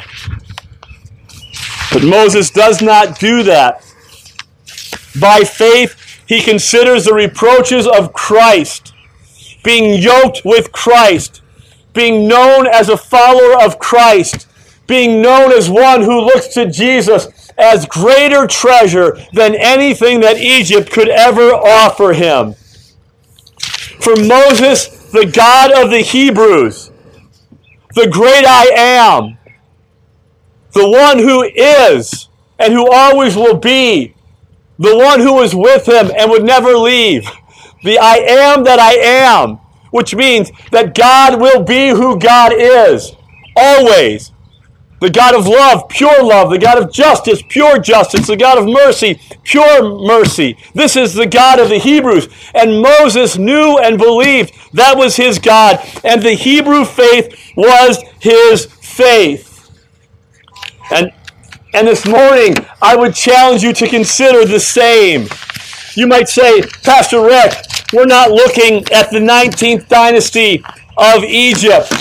But 1.93 2.03
Moses 2.03 2.49
does 2.49 2.81
not 2.81 3.19
do 3.19 3.43
that. 3.43 3.83
By 5.19 5.41
faith, 5.41 5.95
he 6.27 6.41
considers 6.41 7.05
the 7.05 7.13
reproaches 7.13 7.85
of 7.85 8.13
Christ, 8.13 8.93
being 9.63 10.01
yoked 10.01 10.41
with 10.45 10.71
Christ, 10.71 11.41
being 11.93 12.27
known 12.27 12.67
as 12.67 12.87
a 12.87 12.95
follower 12.95 13.61
of 13.61 13.79
Christ, 13.79 14.47
being 14.87 15.21
known 15.21 15.51
as 15.51 15.69
one 15.69 16.01
who 16.01 16.21
looks 16.21 16.47
to 16.49 16.69
Jesus 16.69 17.50
as 17.61 17.85
greater 17.85 18.47
treasure 18.47 19.17
than 19.33 19.55
anything 19.55 20.19
that 20.21 20.37
Egypt 20.37 20.91
could 20.91 21.09
ever 21.09 21.53
offer 21.53 22.13
him. 22.13 22.55
For 24.01 24.15
Moses, 24.15 24.87
the 25.11 25.31
God 25.31 25.71
of 25.71 25.91
the 25.91 26.01
Hebrews, 26.01 26.91
the 27.93 28.07
great 28.07 28.45
I 28.45 28.71
am, 28.75 29.37
the 30.73 30.89
one 30.89 31.19
who 31.19 31.43
is 31.43 32.29
and 32.57 32.73
who 32.73 32.89
always 32.91 33.35
will 33.35 33.57
be, 33.57 34.15
the 34.79 34.97
one 34.97 35.19
who 35.19 35.33
was 35.33 35.53
with 35.53 35.87
him 35.87 36.11
and 36.17 36.31
would 36.31 36.43
never 36.43 36.75
leave, 36.75 37.29
the 37.83 37.99
I 37.99 38.15
am 38.15 38.63
that 38.63 38.79
I 38.79 38.93
am, 38.93 39.57
which 39.91 40.15
means 40.15 40.51
that 40.71 40.95
God 40.95 41.39
will 41.39 41.61
be 41.61 41.89
who 41.89 42.17
God 42.17 42.53
is, 42.55 43.11
always 43.55 44.31
the 45.01 45.09
God 45.09 45.35
of 45.35 45.47
love, 45.47 45.89
pure 45.89 46.23
love, 46.23 46.51
the 46.51 46.59
God 46.59 46.77
of 46.81 46.93
justice, 46.93 47.41
pure 47.41 47.79
justice, 47.79 48.27
the 48.27 48.37
God 48.37 48.59
of 48.59 48.67
mercy, 48.67 49.19
pure 49.43 49.99
mercy. 49.99 50.55
This 50.75 50.95
is 50.95 51.15
the 51.15 51.25
God 51.25 51.59
of 51.59 51.69
the 51.69 51.79
Hebrews. 51.79 52.29
And 52.53 52.81
Moses 52.81 53.35
knew 53.35 53.79
and 53.79 53.97
believed 53.97 54.53
that 54.73 54.95
was 54.95 55.15
his 55.15 55.39
God, 55.39 55.79
and 56.03 56.21
the 56.21 56.33
Hebrew 56.33 56.85
faith 56.85 57.35
was 57.57 58.01
his 58.19 58.65
faith. 58.65 59.69
And, 60.91 61.11
and 61.73 61.87
this 61.87 62.05
morning, 62.05 62.53
I 62.79 62.95
would 62.95 63.15
challenge 63.15 63.63
you 63.63 63.73
to 63.73 63.87
consider 63.87 64.45
the 64.45 64.59
same. 64.59 65.27
You 65.95 66.05
might 66.05 66.29
say, 66.29 66.61
Pastor 66.83 67.21
Rick, 67.25 67.55
we're 67.91 68.05
not 68.05 68.29
looking 68.29 68.85
at 68.93 69.09
the 69.09 69.19
19th 69.19 69.87
dynasty 69.87 70.63
of 70.95 71.23
Egypt. 71.23 71.91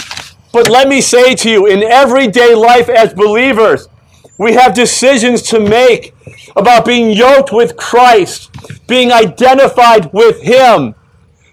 But 0.53 0.69
let 0.69 0.89
me 0.89 1.01
say 1.01 1.35
to 1.37 1.51
you, 1.51 1.67
in 1.67 1.83
everyday 1.83 2.55
life 2.55 2.89
as 2.89 3.15
believers, 3.15 3.89
we 4.37 4.55
have 4.55 4.75
decisions 4.75 5.43
to 5.43 5.61
make 5.61 6.15
about 6.57 6.85
being 6.85 7.11
yoked 7.11 7.53
with 7.53 7.77
Christ, 7.77 8.51
being 8.87 9.13
identified 9.13 10.13
with 10.13 10.41
Him. 10.43 10.95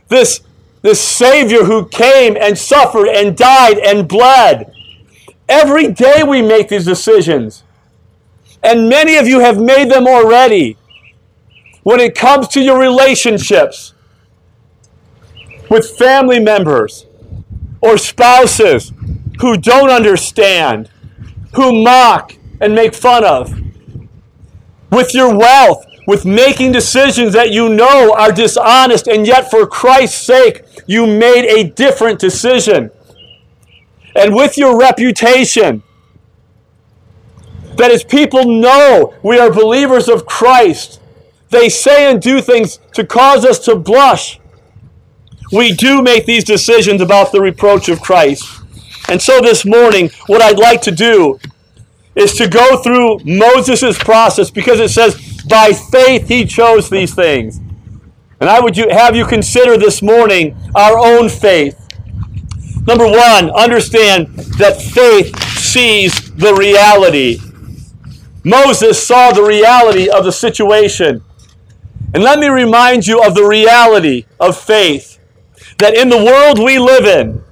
This, 0.08 0.42
this 0.82 1.02
Savior 1.02 1.66
who 1.66 1.88
came 1.90 2.38
and 2.38 2.58
suffered 2.58 3.08
and 3.08 3.38
died 3.38 3.78
and 3.78 4.08
bled. 4.08 4.74
Every 5.50 5.92
day 5.92 6.24
we 6.24 6.42
make 6.42 6.70
these 6.70 6.86
decisions. 6.86 7.64
And 8.64 8.90
many 8.90 9.18
of 9.18 9.28
you 9.28 9.40
have 9.40 9.60
made 9.60 9.92
them 9.92 10.08
already. 10.08 10.78
When 11.84 12.00
it 12.00 12.16
comes 12.16 12.48
to 12.50 12.62
your 12.62 12.80
relationships 12.80 13.94
with 15.70 15.98
family 15.98 16.40
members, 16.40 17.07
or 17.82 17.98
spouses 17.98 18.92
who 19.40 19.58
don't 19.58 19.90
understand, 19.90 20.90
who 21.54 21.84
mock 21.84 22.34
and 22.60 22.74
make 22.74 22.94
fun 22.94 23.24
of. 23.24 23.62
With 24.92 25.14
your 25.14 25.38
wealth, 25.38 25.86
with 26.08 26.26
making 26.26 26.72
decisions 26.72 27.34
that 27.34 27.52
you 27.52 27.70
know 27.70 28.14
are 28.18 28.32
dishonest, 28.32 29.08
and 29.08 29.28
yet 29.28 29.52
for 29.52 29.68
Christ's 29.68 30.26
sake, 30.26 30.64
you 30.88 31.06
made 31.06 31.46
a 31.46 31.70
different 31.70 32.20
decision. 32.20 32.92
And 34.16 34.34
with 34.34 34.58
your 34.58 34.80
reputation, 34.80 35.84
that 37.76 37.92
as 37.92 38.04
people 38.04 38.46
know 38.46 39.14
we 39.22 39.38
are 39.38 39.52
believers 39.52 40.08
of 40.08 40.26
Christ, 40.26 41.00
they 41.50 41.70
say 41.70 42.10
and 42.10 42.22
do 42.22 42.42
things 42.42 42.80
to 42.94 43.06
cause 43.06 43.46
us 43.46 43.60
to 43.60 43.76
blush 43.76 44.40
we 45.52 45.74
do 45.74 46.02
make 46.02 46.26
these 46.26 46.44
decisions 46.44 47.02
about 47.02 47.32
the 47.32 47.42
reproach 47.42 47.90
of 47.90 48.02
Christ. 48.02 48.62
And 49.10 49.22
so 49.22 49.40
this 49.40 49.66
morning, 49.66 50.10
what 50.28 50.42
I'd 50.42 50.60
like 50.60 50.82
to 50.84 50.92
do 50.92 51.40
is 52.16 52.34
to 52.34 52.48
go 52.48 52.82
through 52.82 53.20
Moses' 53.24 53.98
process 53.98 54.52
because 54.52 54.80
it 54.80 54.90
says, 54.90 55.44
by 55.48 55.72
faith 55.72 56.28
he 56.28 56.46
chose 56.46 56.90
these 56.90 57.14
things. 57.14 57.60
And 58.40 58.50
I 58.50 58.60
would 58.60 58.76
have 58.76 59.16
you 59.16 59.26
consider 59.26 59.78
this 59.78 60.02
morning 60.02 60.56
our 60.76 60.98
own 60.98 61.30
faith. 61.30 61.80
Number 62.86 63.06
one, 63.06 63.50
understand 63.52 64.28
that 64.58 64.82
faith 64.82 65.38
sees 65.58 66.32
the 66.36 66.54
reality. 66.54 67.40
Moses 68.44 69.06
saw 69.06 69.32
the 69.32 69.44
reality 69.44 70.10
of 70.10 70.24
the 70.24 70.32
situation. 70.32 71.24
And 72.14 72.24
let 72.24 72.40
me 72.40 72.48
remind 72.48 73.06
you 73.08 73.22
of 73.22 73.36
the 73.36 73.44
reality 73.44 74.26
of 74.40 74.58
faith 74.58 75.17
that 75.78 75.96
in 75.96 76.10
the 76.10 76.18
world 76.18 76.60
we 76.60 76.80
live 76.80 77.06
in, 77.06 77.44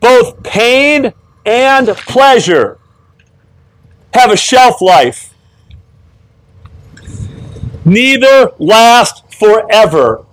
both 0.00 0.42
pain 0.42 1.12
and 1.44 1.88
pleasure 1.88 2.78
have 4.12 4.30
a 4.30 4.36
shelf 4.36 4.80
life. 4.80 5.34
Neither 7.84 8.52
last 8.58 9.32
forever. 9.34 10.24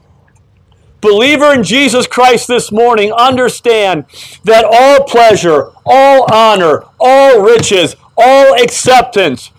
Believer 1.02 1.52
in 1.54 1.64
Jesus 1.64 2.06
Christ 2.06 2.48
this 2.48 2.72
morning, 2.72 3.12
understand 3.12 4.06
that 4.44 4.64
all 4.64 5.04
pleasure, 5.06 5.72
all 5.84 6.32
honor, 6.32 6.86
all 7.00 7.42
riches, 7.42 7.96
all 8.16 8.54
acceptance, 8.62 9.50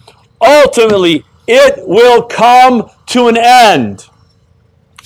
ultimately 0.40 1.24
it 1.48 1.86
will 1.86 2.22
come 2.22 2.88
to 3.06 3.26
an 3.26 3.36
end. 3.36 4.06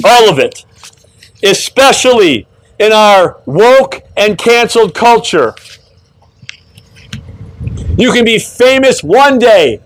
All 0.05 0.29
of 0.29 0.39
it. 0.39 0.65
Especially 1.43 2.47
in 2.79 2.93
our 2.93 3.41
woke 3.47 4.03
and 4.17 4.37
canceled 4.39 4.95
culture. 4.95 5.55
You 7.99 8.13
can 8.13 8.25
be 8.25 8.39
famous 8.39 9.03
one 9.03 9.39
day, 9.39 9.81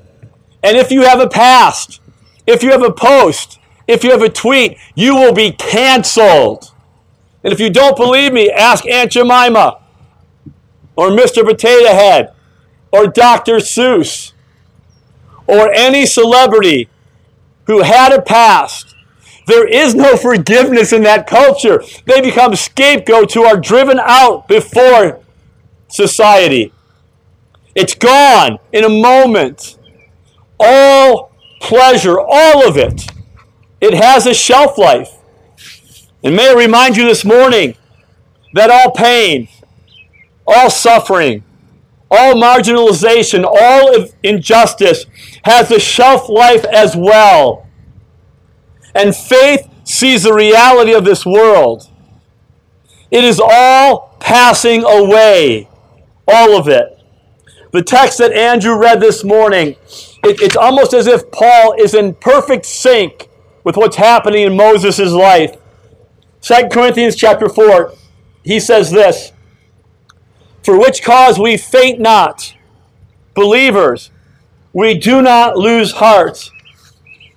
and 0.63 0.77
if 0.77 0.91
you 0.91 1.03
have 1.03 1.21
a 1.21 1.29
past, 1.29 2.01
if 2.47 2.63
you 2.63 2.71
have 2.71 2.83
a 2.83 2.93
post, 2.93 3.59
if 3.87 4.03
you 4.03 4.11
have 4.11 4.23
a 4.23 4.29
tweet, 4.29 4.77
you 4.95 5.15
will 5.15 5.33
be 5.33 5.53
canceled. 5.53 6.73
And 7.43 7.53
if 7.53 7.61
you 7.61 7.71
don't 7.71 7.97
believe 7.97 8.33
me, 8.33 8.51
ask 8.51 8.87
Aunt 8.87 9.13
Jemima, 9.13 9.81
or 10.97 11.09
Mr. 11.11 11.45
Potato 11.45 11.89
Head, 11.89 12.33
or 12.93 13.07
Dr. 13.07 13.57
Seuss, 13.57 14.33
or 15.47 15.73
any 15.73 16.07
celebrity 16.07 16.89
who 17.67 17.83
had 17.83 18.13
a 18.13 18.21
past 18.21 18.95
there 19.51 19.67
is 19.67 19.95
no 19.95 20.17
forgiveness 20.17 20.93
in 20.93 21.03
that 21.03 21.27
culture. 21.27 21.83
They 22.07 22.21
become 22.21 22.55
scapegoats 22.55 23.35
who 23.35 23.45
are 23.45 23.57
driven 23.57 23.99
out 24.01 24.47
before 24.47 25.21
society. 25.89 26.73
It's 27.75 27.95
gone 27.95 28.59
in 28.73 28.85
a 28.85 28.89
moment. 28.89 29.79
All 30.59 31.33
pleasure, 31.61 32.19
all 32.21 32.69
of 32.69 32.77
it, 32.77 33.11
it 33.81 33.95
has 33.95 34.27
a 34.27 34.35
shelf 34.35 34.79
life. 34.79 35.17
And 36.23 36.37
may 36.37 36.51
I 36.51 36.55
remind 36.55 36.97
you 36.97 37.05
this 37.05 37.25
morning 37.25 37.77
that 38.53 38.71
all 38.71 38.93
pain, 38.93 39.49
all 40.47 40.69
suffering, 40.69 41.43
all 42.11 42.35
marginalization, 42.35 43.45
all 43.45 44.07
injustice 44.23 45.07
has 45.45 45.71
a 45.71 45.81
shelf 45.81 46.29
life 46.29 46.65
as 46.67 46.95
well. 46.97 47.67
And 48.95 49.15
faith 49.15 49.69
sees 49.85 50.23
the 50.23 50.33
reality 50.33 50.93
of 50.93 51.05
this 51.05 51.25
world. 51.25 51.89
It 53.11 53.25
is 53.25 53.41
all 53.43 54.17
passing 54.21 54.85
away, 54.85 55.69
all 56.29 56.57
of 56.57 56.69
it. 56.69 56.99
The 57.73 57.83
text 57.83 58.19
that 58.19 58.33
Andrew 58.33 58.77
read 58.77 59.01
this 59.01 59.23
morning, 59.23 59.77
it, 60.25 60.41
it's 60.41 60.57
almost 60.57 60.93
as 60.93 61.07
if 61.07 61.31
Paul 61.31 61.75
is 61.79 61.95
in 61.95 62.15
perfect 62.15 62.67
sync 62.67 63.29
with 63.65 63.77
what's 63.77 63.97
happening 63.97 64.43
in 64.43 64.57
Moses' 64.57 65.13
life. 65.13 65.57
2 66.43 66.69
Corinthians 66.71 67.15
chapter 67.17 67.49
4, 67.49 67.93
he 68.43 68.59
says 68.59 68.91
this 68.91 69.33
For 70.63 70.79
which 70.79 71.03
cause 71.03 71.39
we 71.39 71.57
faint 71.57 72.01
not, 72.01 72.55
believers, 73.35 74.11
we 74.73 74.95
do 74.95 75.21
not 75.23 75.57
lose 75.57 75.93
heart. 75.93 76.51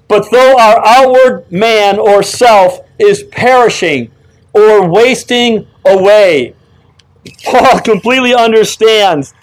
But 0.08 0.30
though 0.32 0.58
our 0.58 0.82
outward 0.86 1.52
man 1.52 1.98
or 2.00 2.24
self 2.24 2.82
is 3.00 3.24
perishing 3.24 4.12
or 4.54 4.88
wasting 4.88 5.68
away, 5.86 6.56
Paul 7.46 7.80
completely 7.80 8.34
understands 8.34 9.34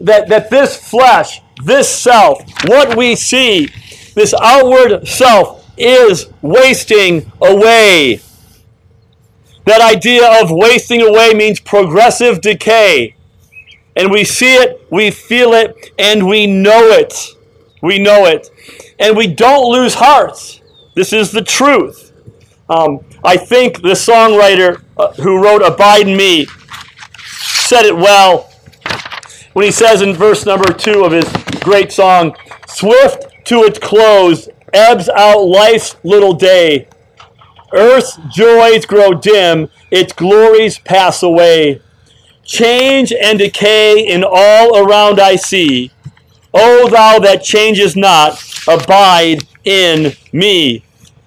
that, 0.00 0.28
that 0.28 0.50
this 0.50 0.76
flesh, 0.76 1.40
this 1.64 1.88
self, 1.88 2.42
what 2.66 2.96
we 2.96 3.16
see, 3.16 3.68
this 4.14 4.34
outward 4.40 5.06
self 5.08 5.68
is 5.76 6.28
wasting 6.42 7.30
away. 7.40 8.20
That 9.64 9.80
idea 9.80 10.42
of 10.42 10.50
wasting 10.50 11.02
away 11.02 11.34
means 11.34 11.58
progressive 11.58 12.40
decay. 12.40 13.14
And 13.96 14.10
we 14.10 14.24
see 14.24 14.54
it, 14.54 14.86
we 14.90 15.10
feel 15.10 15.54
it, 15.54 15.90
and 15.98 16.26
we 16.26 16.46
know 16.46 16.90
it. 16.90 17.35
We 17.86 17.98
know 17.98 18.26
it. 18.26 18.50
And 18.98 19.16
we 19.16 19.26
don't 19.26 19.70
lose 19.70 19.94
hearts. 19.94 20.60
This 20.94 21.12
is 21.12 21.30
the 21.30 21.42
truth. 21.42 22.12
Um, 22.68 23.00
I 23.24 23.36
think 23.36 23.82
the 23.82 23.90
songwriter 23.90 24.82
uh, 24.96 25.12
who 25.14 25.42
wrote 25.42 25.62
Abide 25.62 26.08
in 26.08 26.16
Me 26.16 26.46
said 27.26 27.84
it 27.84 27.96
well 27.96 28.50
when 29.56 29.64
he 29.64 29.72
says 29.72 30.02
in 30.02 30.12
verse 30.12 30.44
number 30.44 30.70
two 30.70 31.02
of 31.04 31.12
his 31.12 31.24
great 31.60 31.90
song, 31.90 32.36
Swift 32.66 33.24
to 33.46 33.64
its 33.64 33.78
close 33.78 34.50
ebbs 34.74 35.08
out 35.08 35.44
life's 35.44 35.96
little 36.02 36.34
day. 36.34 36.88
Earth's 37.72 38.18
joys 38.30 38.84
grow 38.84 39.14
dim, 39.14 39.70
its 39.90 40.12
glories 40.12 40.78
pass 40.78 41.22
away. 41.22 41.80
Change 42.44 43.12
and 43.12 43.38
decay 43.38 44.06
in 44.06 44.24
all 44.28 44.76
around 44.76 45.18
I 45.18 45.36
see. 45.36 45.90
O 46.58 46.88
thou 46.88 47.18
that 47.18 47.44
changes 47.44 47.96
not, 47.96 48.42
abide 48.66 49.46
in 49.64 50.12
me. 50.32 50.82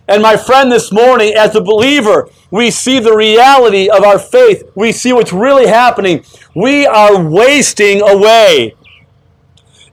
And 0.08 0.24
my 0.24 0.36
friend, 0.38 0.72
this 0.72 0.92
morning, 0.92 1.36
as 1.36 1.56
a 1.56 1.62
believer, 1.62 2.30
we 2.50 2.72
see 2.72 3.00
the 3.00 3.16
reality 3.16 3.90
of 3.90 4.04
our 4.04 4.18
faith. 4.18 4.64
We 4.74 4.92
see 4.92 5.14
what's 5.14 5.32
really 5.32 5.68
happening. 5.68 6.26
We 6.56 6.88
are 6.88 7.24
wasting 7.24 8.02
away. 8.02 8.74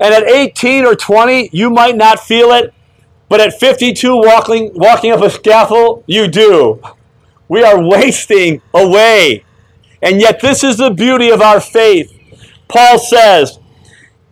And 0.01 0.15
at 0.15 0.23
18 0.23 0.87
or 0.87 0.97
20, 0.97 1.51
you 1.53 1.69
might 1.69 1.97
not 1.97 2.19
feel 2.19 2.53
it, 2.53 2.73
but 3.29 3.41
at 3.43 3.61
52, 3.61 4.17
walking, 4.17 4.71
walking 4.75 5.13
up 5.13 5.21
a 5.21 5.29
scaffold, 5.29 6.03
you 6.07 6.29
do. 6.29 6.81
We 7.49 7.63
are 7.63 7.83
wasting 7.83 8.63
away. 8.73 9.45
And 10.01 10.19
yet, 10.19 10.41
this 10.41 10.65
is 10.65 10.79
the 10.79 10.91
beauty 10.91 11.29
of 11.29 11.43
our 11.43 11.61
faith. 11.61 12.13
Paul 12.69 12.99
says, 12.99 13.59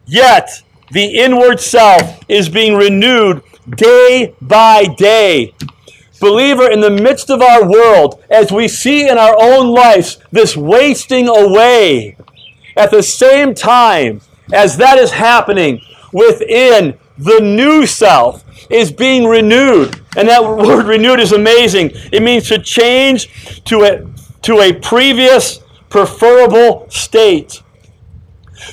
Yet 0.06 0.63
the 0.90 1.18
inward 1.18 1.60
self 1.60 2.20
is 2.28 2.48
being 2.48 2.74
renewed 2.74 3.42
day 3.76 4.34
by 4.40 4.84
day. 4.84 5.54
Believer, 6.20 6.70
in 6.70 6.80
the 6.80 6.90
midst 6.90 7.30
of 7.30 7.42
our 7.42 7.68
world, 7.68 8.22
as 8.30 8.50
we 8.50 8.68
see 8.68 9.08
in 9.08 9.18
our 9.18 9.36
own 9.38 9.74
lives 9.74 10.18
this 10.30 10.56
wasting 10.56 11.28
away, 11.28 12.16
at 12.76 12.90
the 12.90 13.02
same 13.02 13.54
time 13.54 14.20
as 14.52 14.76
that 14.76 14.98
is 14.98 15.12
happening 15.12 15.80
within 16.12 16.98
the 17.18 17.40
new 17.40 17.86
self 17.86 18.44
is 18.70 18.90
being 18.90 19.24
renewed. 19.26 20.00
And 20.16 20.28
that 20.28 20.42
word 20.44 20.86
renewed 20.86 21.20
is 21.20 21.32
amazing. 21.32 21.90
It 22.12 22.22
means 22.22 22.48
to 22.48 22.58
change 22.58 23.62
to 23.64 23.82
a, 23.82 24.06
to 24.42 24.60
a 24.60 24.72
previous 24.72 25.60
preferable 25.88 26.86
state. 26.90 27.62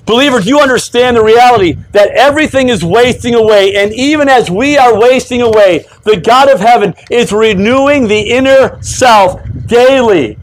Believer, 0.06 0.40
do 0.40 0.50
you 0.50 0.60
understand 0.60 1.18
the 1.18 1.24
reality 1.24 1.74
that 1.92 2.10
everything 2.12 2.70
is 2.70 2.84
wasting 2.84 3.36
away? 3.36 3.76
And 3.76 3.94
even 3.94 4.30
as 4.30 4.50
we 4.50 4.78
are 4.78 5.00
wasting 5.00 5.42
away, 5.42 5.86
the 6.04 6.18
God 6.18 6.50
of 6.50 6.60
heaven 6.60 6.94
is 7.10 7.32
renewing 7.32 8.08
the 8.08 8.20
inner 8.20 8.82
self 8.82 9.42
daily. 9.66 10.38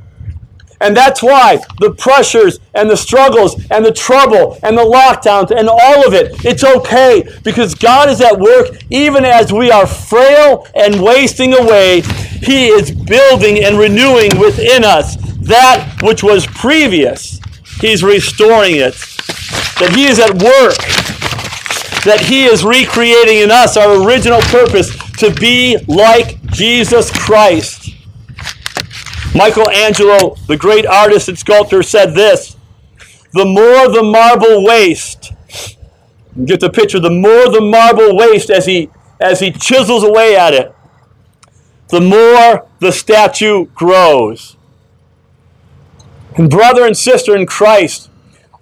And 0.80 0.96
that's 0.96 1.22
why 1.22 1.58
the 1.80 1.92
pressures 1.92 2.60
and 2.74 2.88
the 2.88 2.96
struggles 2.96 3.60
and 3.70 3.84
the 3.84 3.92
trouble 3.92 4.58
and 4.62 4.78
the 4.78 4.84
lockdowns 4.84 5.50
and 5.50 5.68
all 5.68 6.06
of 6.06 6.14
it, 6.14 6.44
it's 6.44 6.62
okay 6.62 7.24
because 7.42 7.74
God 7.74 8.08
is 8.08 8.20
at 8.20 8.38
work 8.38 8.68
even 8.90 9.24
as 9.24 9.52
we 9.52 9.70
are 9.72 9.86
frail 9.86 10.66
and 10.76 11.02
wasting 11.02 11.54
away. 11.54 12.02
He 12.02 12.68
is 12.68 12.92
building 12.92 13.64
and 13.64 13.76
renewing 13.76 14.38
within 14.38 14.84
us 14.84 15.16
that 15.48 16.00
which 16.02 16.22
was 16.22 16.46
previous. 16.46 17.40
He's 17.80 18.04
restoring 18.04 18.76
it. 18.76 18.94
That 19.78 19.92
He 19.94 20.06
is 20.06 20.18
at 20.18 20.30
work. 20.30 20.76
That 22.04 22.20
He 22.20 22.44
is 22.44 22.64
recreating 22.64 23.38
in 23.38 23.50
us 23.50 23.76
our 23.76 24.02
original 24.02 24.40
purpose 24.42 24.96
to 25.18 25.32
be 25.32 25.78
like 25.86 26.40
Jesus 26.52 27.10
Christ. 27.10 27.90
Michelangelo, 29.34 30.36
the 30.46 30.56
great 30.56 30.86
artist 30.86 31.28
and 31.28 31.38
sculptor, 31.38 31.82
said 31.82 32.14
this 32.14 32.56
The 33.34 33.44
more 33.44 33.88
the 33.88 34.02
marble 34.02 34.64
waste, 34.64 35.32
get 36.44 36.60
the 36.60 36.70
picture, 36.70 36.98
the 36.98 37.10
more 37.10 37.50
the 37.50 37.60
marble 37.60 38.16
waste 38.16 38.50
as 38.50 38.66
he, 38.66 38.90
as 39.20 39.40
he 39.40 39.50
chisels 39.50 40.02
away 40.02 40.36
at 40.36 40.54
it, 40.54 40.74
the 41.88 42.00
more 42.00 42.66
the 42.80 42.92
statue 42.92 43.66
grows. 43.66 44.56
And 46.36 46.48
brother 46.48 46.86
and 46.86 46.96
sister 46.96 47.36
in 47.36 47.46
Christ, 47.46 48.07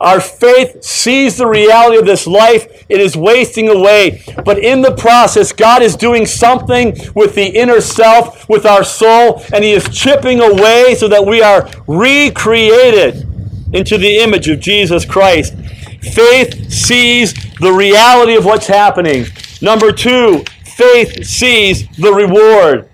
our 0.01 0.21
faith 0.21 0.83
sees 0.85 1.39
the 1.39 1.47
reality 1.47 1.99
of 1.99 2.05
this 2.05 2.27
life. 2.27 2.85
It 2.89 3.01
is 3.01 3.17
wasting 3.17 3.69
away. 3.69 4.23
But 4.45 4.59
in 4.59 4.83
the 4.83 4.95
process, 4.95 5.53
God 5.53 5.83
is 5.83 5.97
doing 5.97 6.27
something 6.27 6.97
with 7.15 7.35
the 7.35 7.47
inner 7.47 7.81
self, 7.81 8.49
with 8.49 8.67
our 8.67 8.85
soul, 8.85 9.43
and 9.55 9.65
He 9.65 9.73
is 9.73 9.89
chipping 9.89 10.41
away 10.41 10.95
so 10.95 11.09
that 11.09 11.25
we 11.25 11.41
are 11.43 11.69
recreated 11.87 13.27
into 13.73 13.97
the 13.97 14.19
image 14.19 14.49
of 14.49 14.61
Jesus 14.61 15.05
Christ. 15.05 15.55
Faith 16.03 16.71
sees 16.71 17.33
the 17.59 17.73
reality 17.73 18.37
of 18.37 18.45
what's 18.45 18.67
happening. 18.67 19.25
Number 19.63 19.93
two, 19.93 20.45
faith 20.65 21.25
sees 21.25 21.89
the 21.97 22.13
reward. 22.13 22.91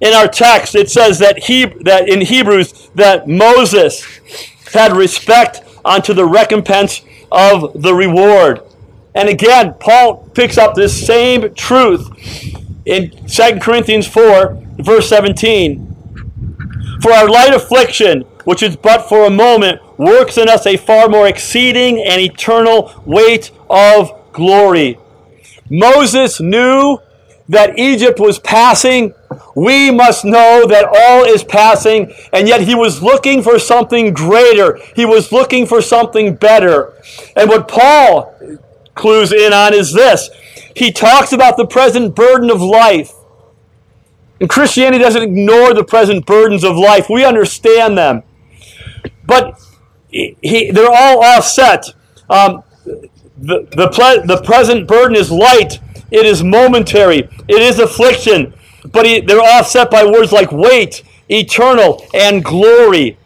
In 0.00 0.12
our 0.14 0.26
text, 0.26 0.74
it 0.74 0.90
says 0.90 1.20
that, 1.20 1.44
he, 1.44 1.64
that 1.64 2.08
in 2.08 2.22
Hebrews 2.22 2.90
that 2.96 3.28
Moses 3.28 4.04
had 4.72 4.96
respect 4.96 5.61
unto 5.84 6.14
the 6.14 6.24
recompense 6.24 7.02
of 7.30 7.82
the 7.82 7.94
reward. 7.94 8.62
And 9.14 9.28
again, 9.28 9.74
Paul 9.78 10.28
picks 10.34 10.56
up 10.56 10.74
this 10.74 11.06
same 11.06 11.54
truth 11.54 12.08
in 12.86 13.10
2 13.26 13.58
Corinthians 13.60 14.06
4, 14.06 14.58
verse 14.78 15.08
17. 15.08 15.88
For 17.02 17.12
our 17.12 17.28
light 17.28 17.52
affliction, 17.52 18.22
which 18.44 18.62
is 18.62 18.76
but 18.76 19.08
for 19.08 19.24
a 19.24 19.30
moment, 19.30 19.80
works 19.98 20.38
in 20.38 20.48
us 20.48 20.66
a 20.66 20.76
far 20.76 21.08
more 21.08 21.26
exceeding 21.26 22.02
and 22.02 22.20
eternal 22.20 22.92
weight 23.04 23.50
of 23.68 24.10
glory. 24.32 24.98
Moses 25.68 26.40
knew 26.40 26.98
that 27.48 27.78
Egypt 27.78 28.18
was 28.20 28.38
passing, 28.38 29.14
we 29.54 29.90
must 29.90 30.24
know 30.24 30.66
that 30.66 30.84
all 30.84 31.24
is 31.24 31.44
passing, 31.44 32.12
and 32.32 32.48
yet 32.48 32.62
he 32.62 32.74
was 32.74 33.02
looking 33.02 33.42
for 33.42 33.58
something 33.58 34.12
greater. 34.12 34.78
He 34.94 35.04
was 35.04 35.32
looking 35.32 35.66
for 35.66 35.82
something 35.82 36.34
better. 36.34 36.92
And 37.36 37.48
what 37.48 37.68
Paul 37.68 38.34
clues 38.94 39.32
in 39.32 39.52
on 39.52 39.74
is 39.74 39.92
this 39.92 40.30
he 40.74 40.90
talks 40.90 41.32
about 41.32 41.56
the 41.56 41.66
present 41.66 42.14
burden 42.14 42.50
of 42.50 42.60
life. 42.60 43.12
And 44.40 44.48
Christianity 44.48 45.02
doesn't 45.02 45.22
ignore 45.22 45.74
the 45.74 45.84
present 45.84 46.26
burdens 46.26 46.64
of 46.64 46.76
life, 46.76 47.08
we 47.08 47.24
understand 47.24 47.96
them. 47.98 48.22
But 49.24 49.60
he, 50.08 50.70
they're 50.70 50.92
all 50.92 51.24
offset. 51.24 51.86
Um, 52.28 52.62
the, 52.84 53.66
the, 53.72 53.88
ple- 53.88 54.26
the 54.26 54.42
present 54.42 54.86
burden 54.86 55.16
is 55.16 55.30
light 55.30 55.80
it 56.12 56.26
is 56.26 56.42
momentary. 56.42 57.28
It 57.48 57.62
is 57.62 57.78
affliction. 57.78 58.54
But 58.84 59.06
he, 59.06 59.20
they're 59.20 59.40
offset 59.40 59.90
by 59.90 60.04
words 60.04 60.32
like 60.32 60.52
weight, 60.52 61.02
eternal, 61.28 62.04
and 62.14 62.44
glory. 62.44 63.16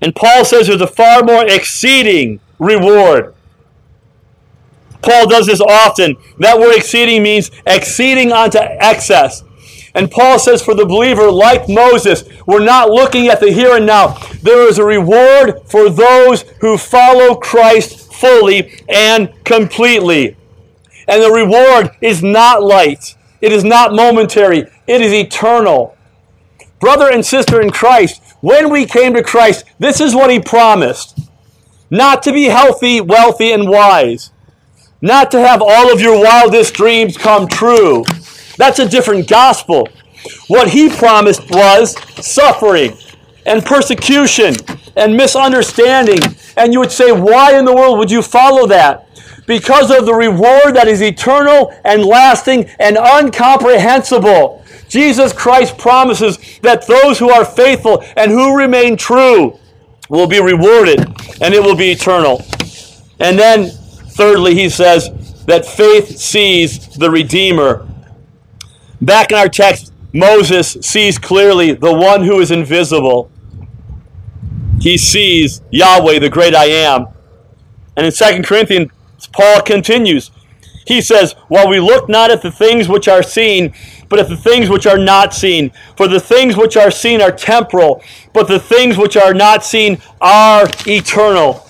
And 0.00 0.14
Paul 0.14 0.44
says 0.44 0.66
there's 0.66 0.80
a 0.80 0.86
far 0.86 1.22
more 1.22 1.46
exceeding 1.46 2.40
reward. 2.58 3.34
Paul 5.02 5.28
does 5.28 5.46
this 5.46 5.60
often. 5.60 6.16
That 6.38 6.58
word 6.58 6.74
exceeding 6.74 7.22
means 7.22 7.50
exceeding 7.66 8.32
onto 8.32 8.58
excess. 8.58 9.44
And 9.94 10.10
Paul 10.10 10.38
says 10.38 10.62
for 10.62 10.74
the 10.74 10.86
believer, 10.86 11.30
like 11.30 11.68
Moses, 11.68 12.24
we're 12.46 12.64
not 12.64 12.90
looking 12.90 13.28
at 13.28 13.40
the 13.40 13.50
here 13.50 13.76
and 13.76 13.86
now. 13.86 14.18
There 14.42 14.68
is 14.68 14.78
a 14.78 14.84
reward 14.84 15.62
for 15.66 15.88
those 15.88 16.42
who 16.60 16.76
follow 16.78 17.34
Christ 17.36 18.12
fully 18.12 18.82
and 18.88 19.32
completely. 19.44 20.36
And 21.08 21.22
the 21.22 21.32
reward 21.32 21.90
is 22.00 22.22
not 22.22 22.62
light, 22.62 23.16
it 23.40 23.52
is 23.52 23.64
not 23.64 23.94
momentary, 23.94 24.66
it 24.86 25.00
is 25.00 25.12
eternal. 25.12 25.96
Brother 26.80 27.10
and 27.10 27.24
sister 27.24 27.60
in 27.60 27.70
Christ, 27.70 28.22
when 28.40 28.70
we 28.70 28.86
came 28.86 29.14
to 29.14 29.22
Christ, 29.22 29.64
this 29.78 30.00
is 30.00 30.14
what 30.14 30.30
he 30.30 30.38
promised 30.38 31.18
not 31.90 32.22
to 32.22 32.32
be 32.32 32.44
healthy, 32.44 33.00
wealthy, 33.00 33.50
and 33.50 33.68
wise, 33.68 34.30
not 35.00 35.30
to 35.30 35.40
have 35.40 35.62
all 35.62 35.92
of 35.92 36.00
your 36.00 36.22
wildest 36.22 36.74
dreams 36.74 37.16
come 37.16 37.48
true. 37.48 38.04
That's 38.58 38.78
a 38.78 38.88
different 38.88 39.28
gospel. 39.28 39.88
What 40.48 40.68
he 40.68 40.90
promised 40.90 41.48
was 41.50 41.96
suffering 42.24 42.96
and 43.46 43.64
persecution 43.64 44.54
and 44.96 45.16
misunderstanding. 45.16 46.18
And 46.56 46.72
you 46.72 46.80
would 46.80 46.92
say, 46.92 47.12
why 47.12 47.58
in 47.58 47.64
the 47.64 47.74
world 47.74 47.98
would 47.98 48.10
you 48.10 48.20
follow 48.20 48.66
that? 48.66 49.07
Because 49.48 49.90
of 49.90 50.04
the 50.04 50.12
reward 50.12 50.76
that 50.76 50.88
is 50.88 51.00
eternal 51.00 51.74
and 51.82 52.04
lasting 52.04 52.66
and 52.78 52.98
uncomprehensible. 52.98 54.62
Jesus 54.88 55.32
Christ 55.32 55.78
promises 55.78 56.38
that 56.60 56.86
those 56.86 57.18
who 57.18 57.30
are 57.30 57.46
faithful 57.46 58.04
and 58.14 58.30
who 58.30 58.58
remain 58.58 58.98
true 58.98 59.58
will 60.10 60.26
be 60.26 60.38
rewarded 60.38 61.00
and 61.40 61.54
it 61.54 61.62
will 61.62 61.74
be 61.74 61.90
eternal. 61.90 62.44
And 63.20 63.38
then, 63.38 63.70
thirdly, 63.70 64.54
he 64.54 64.68
says 64.68 65.44
that 65.46 65.64
faith 65.64 66.18
sees 66.18 66.86
the 66.96 67.10
Redeemer. 67.10 67.88
Back 69.00 69.32
in 69.32 69.38
our 69.38 69.48
text, 69.48 69.94
Moses 70.12 70.72
sees 70.82 71.18
clearly 71.18 71.72
the 71.72 71.94
one 71.94 72.22
who 72.22 72.38
is 72.40 72.50
invisible. 72.50 73.30
He 74.78 74.98
sees 74.98 75.62
Yahweh, 75.70 76.18
the 76.18 76.28
great 76.28 76.54
I 76.54 76.66
am. 76.66 77.06
And 77.96 78.04
in 78.04 78.12
2 78.12 78.42
Corinthians, 78.42 78.90
Paul 79.26 79.62
continues. 79.62 80.30
He 80.86 81.02
says, 81.02 81.34
While 81.48 81.68
we 81.68 81.80
look 81.80 82.08
not 82.08 82.30
at 82.30 82.42
the 82.42 82.50
things 82.50 82.88
which 82.88 83.08
are 83.08 83.22
seen, 83.22 83.74
but 84.08 84.18
at 84.18 84.28
the 84.28 84.36
things 84.36 84.70
which 84.70 84.86
are 84.86 84.98
not 84.98 85.34
seen. 85.34 85.70
For 85.96 86.08
the 86.08 86.20
things 86.20 86.56
which 86.56 86.76
are 86.76 86.90
seen 86.90 87.20
are 87.20 87.32
temporal, 87.32 88.02
but 88.32 88.48
the 88.48 88.58
things 88.58 88.96
which 88.96 89.16
are 89.16 89.34
not 89.34 89.64
seen 89.64 90.00
are 90.20 90.66
eternal. 90.86 91.66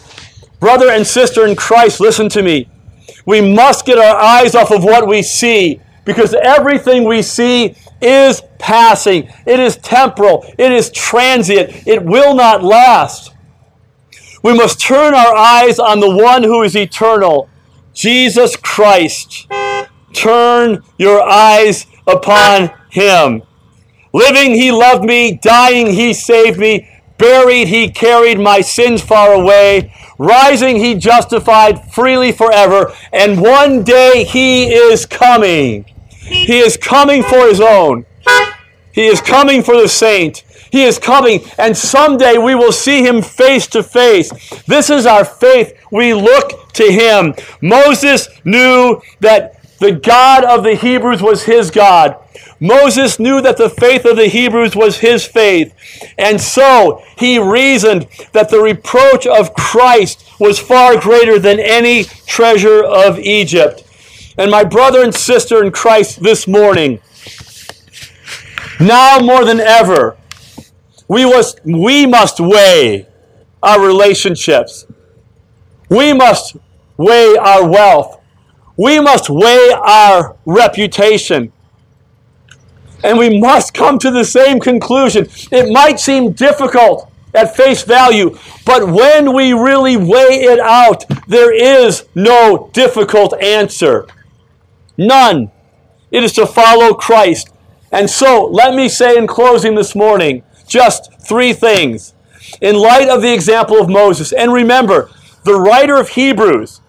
Brother 0.60 0.90
and 0.90 1.06
sister 1.06 1.46
in 1.46 1.56
Christ, 1.56 2.00
listen 2.00 2.28
to 2.30 2.42
me. 2.42 2.68
We 3.26 3.40
must 3.40 3.86
get 3.86 3.98
our 3.98 4.16
eyes 4.16 4.54
off 4.54 4.70
of 4.70 4.84
what 4.84 5.06
we 5.06 5.22
see 5.22 5.80
because 6.04 6.34
everything 6.34 7.04
we 7.04 7.20
see 7.22 7.76
is 8.00 8.42
passing, 8.58 9.28
it 9.44 9.60
is 9.60 9.76
temporal, 9.76 10.46
it 10.58 10.72
is 10.72 10.90
transient, 10.90 11.86
it 11.86 12.02
will 12.02 12.34
not 12.34 12.62
last. 12.62 13.34
We 14.42 14.54
must 14.54 14.80
turn 14.80 15.14
our 15.14 15.36
eyes 15.36 15.78
on 15.78 16.00
the 16.00 16.14
one 16.14 16.44
who 16.44 16.62
is 16.62 16.76
eternal, 16.76 17.48
Jesus 17.92 18.56
Christ. 18.56 19.48
Turn 20.12 20.82
your 20.96 21.22
eyes 21.22 21.86
upon 22.06 22.70
him. 22.90 23.42
Living, 24.12 24.54
he 24.54 24.70
loved 24.72 25.04
me. 25.04 25.38
Dying, 25.42 25.88
he 25.88 26.14
saved 26.14 26.58
me. 26.58 26.88
Buried, 27.18 27.68
he 27.68 27.90
carried 27.90 28.38
my 28.38 28.60
sins 28.60 29.02
far 29.02 29.32
away. 29.32 29.92
Rising, 30.18 30.76
he 30.76 30.94
justified 30.94 31.92
freely 31.92 32.32
forever. 32.32 32.92
And 33.12 33.40
one 33.40 33.82
day 33.82 34.24
he 34.24 34.72
is 34.72 35.04
coming. 35.04 35.84
He 36.20 36.58
is 36.58 36.76
coming 36.76 37.22
for 37.22 37.48
his 37.48 37.60
own. 37.60 38.06
He 38.92 39.06
is 39.06 39.20
coming 39.20 39.62
for 39.62 39.80
the 39.80 39.88
saint. 39.88 40.44
He 40.70 40.84
is 40.84 40.98
coming, 40.98 41.42
and 41.58 41.76
someday 41.76 42.38
we 42.38 42.54
will 42.54 42.72
see 42.72 43.04
him 43.04 43.22
face 43.22 43.66
to 43.68 43.82
face. 43.82 44.30
This 44.64 44.90
is 44.90 45.06
our 45.06 45.24
faith. 45.24 45.74
We 45.90 46.14
look 46.14 46.72
to 46.74 46.90
him. 46.90 47.34
Moses 47.60 48.28
knew 48.44 49.00
that 49.20 49.54
the 49.78 49.92
God 49.92 50.44
of 50.44 50.64
the 50.64 50.74
Hebrews 50.74 51.22
was 51.22 51.44
his 51.44 51.70
God. 51.70 52.16
Moses 52.60 53.18
knew 53.18 53.40
that 53.40 53.56
the 53.56 53.70
faith 53.70 54.04
of 54.04 54.16
the 54.16 54.26
Hebrews 54.26 54.74
was 54.74 54.98
his 54.98 55.24
faith. 55.24 55.72
And 56.18 56.40
so 56.40 57.02
he 57.16 57.38
reasoned 57.38 58.08
that 58.32 58.48
the 58.50 58.60
reproach 58.60 59.26
of 59.26 59.54
Christ 59.54 60.24
was 60.40 60.58
far 60.58 61.00
greater 61.00 61.38
than 61.38 61.60
any 61.60 62.04
treasure 62.04 62.82
of 62.82 63.18
Egypt. 63.20 63.84
And 64.36 64.50
my 64.50 64.64
brother 64.64 65.02
and 65.02 65.14
sister 65.14 65.64
in 65.64 65.70
Christ 65.70 66.22
this 66.22 66.46
morning, 66.48 67.00
now 68.80 69.18
more 69.20 69.44
than 69.44 69.60
ever, 69.60 70.16
we 71.08 71.24
must, 71.24 71.60
we 71.64 72.06
must 72.06 72.38
weigh 72.38 73.06
our 73.62 73.80
relationships. 73.84 74.86
We 75.88 76.12
must 76.12 76.56
weigh 76.96 77.36
our 77.36 77.68
wealth 77.68 78.18
we 78.78 79.00
must 79.00 79.28
weigh 79.28 79.72
our 79.76 80.36
reputation. 80.46 81.52
And 83.02 83.18
we 83.18 83.38
must 83.40 83.74
come 83.74 83.98
to 83.98 84.10
the 84.10 84.24
same 84.24 84.60
conclusion. 84.60 85.26
It 85.50 85.70
might 85.70 85.98
seem 86.00 86.32
difficult 86.32 87.10
at 87.34 87.56
face 87.56 87.82
value, 87.82 88.38
but 88.64 88.88
when 88.88 89.34
we 89.34 89.52
really 89.52 89.96
weigh 89.96 90.44
it 90.44 90.60
out, 90.60 91.04
there 91.26 91.52
is 91.52 92.06
no 92.14 92.70
difficult 92.72 93.34
answer. 93.42 94.06
None. 94.96 95.50
It 96.10 96.22
is 96.22 96.32
to 96.34 96.46
follow 96.46 96.94
Christ. 96.94 97.50
And 97.92 98.08
so, 98.08 98.46
let 98.46 98.74
me 98.74 98.88
say 98.88 99.16
in 99.16 99.26
closing 99.26 99.74
this 99.74 99.94
morning 99.94 100.42
just 100.68 101.12
three 101.20 101.52
things. 101.52 102.14
In 102.60 102.76
light 102.76 103.08
of 103.08 103.22
the 103.22 103.32
example 103.32 103.80
of 103.80 103.88
Moses, 103.88 104.32
and 104.32 104.52
remember, 104.52 105.10
the 105.44 105.54
writer 105.54 105.96
of 105.96 106.10
Hebrews 106.10 106.80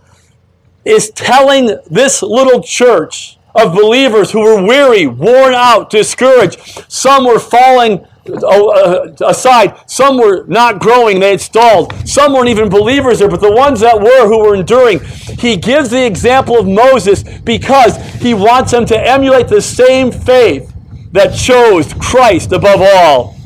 is 0.86 1.10
telling 1.12 1.78
this 1.89 2.22
little 2.22 2.62
church 2.62 3.38
of 3.56 3.74
believers 3.74 4.32
who 4.32 4.42
were 4.42 4.62
weary, 4.62 5.08
worn 5.08 5.54
out, 5.54 5.89
discouraged. 5.89 6.60
Some 6.88 7.26
were 7.26 7.39
falling 7.39 8.06
uh, 8.32 9.12
aside. 9.26 9.89
Some 9.89 10.18
were 10.18 10.46
not 10.48 10.80
growing, 10.80 11.20
they 11.20 11.32
had 11.32 11.42
stalled. 11.42 11.94
Some 12.08 12.34
weren't 12.34 12.50
even 12.50 12.70
believers 12.70 13.20
there, 13.20 13.30
but 13.30 13.42
the 13.42 13.52
ones 13.52 13.80
that 13.80 14.00
were 14.00 14.28
who 14.28 14.39
were 14.39 14.56
enduring, 14.56 15.00
he 15.39 15.58
gives 15.58 15.89
the 15.89 16.06
example 16.06 16.58
of 16.58 16.68
Moses 16.68 17.24
because 17.24 17.98
he 18.15 18.34
wants 18.34 18.72
them 18.72 18.86
to 18.88 19.00
emulate 19.00 19.48
the 19.48 19.62
same 19.62 20.12
faith 20.12 20.74
that 21.12 21.36
chose 21.36 21.94
Christ 21.96 22.52
above 22.52 22.82
all. 22.82 23.38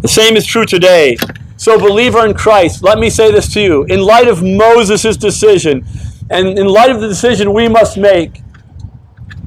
The 0.00 0.08
same 0.08 0.36
is 0.36 0.46
true 0.46 0.64
today. 0.64 1.16
So, 1.56 1.78
believer 1.78 2.24
in 2.24 2.34
Christ, 2.34 2.84
let 2.84 2.98
me 2.98 3.10
say 3.10 3.32
this 3.32 3.52
to 3.54 3.60
you. 3.60 3.84
In 3.84 4.00
light 4.00 4.28
of 4.28 4.44
Moses' 4.44 5.16
decision, 5.16 5.84
and 6.30 6.58
in 6.58 6.66
light 6.66 6.90
of 6.90 7.00
the 7.00 7.08
decision 7.08 7.52
we 7.52 7.68
must 7.68 7.96
make, 7.96 8.42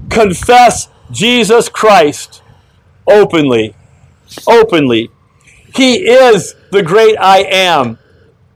confess 0.09 0.89
Jesus 1.09 1.69
Christ 1.69 2.41
openly. 3.07 3.75
Openly. 4.47 5.09
He 5.73 6.09
is 6.09 6.55
the 6.71 6.83
great 6.83 7.17
I 7.17 7.39
am. 7.43 7.97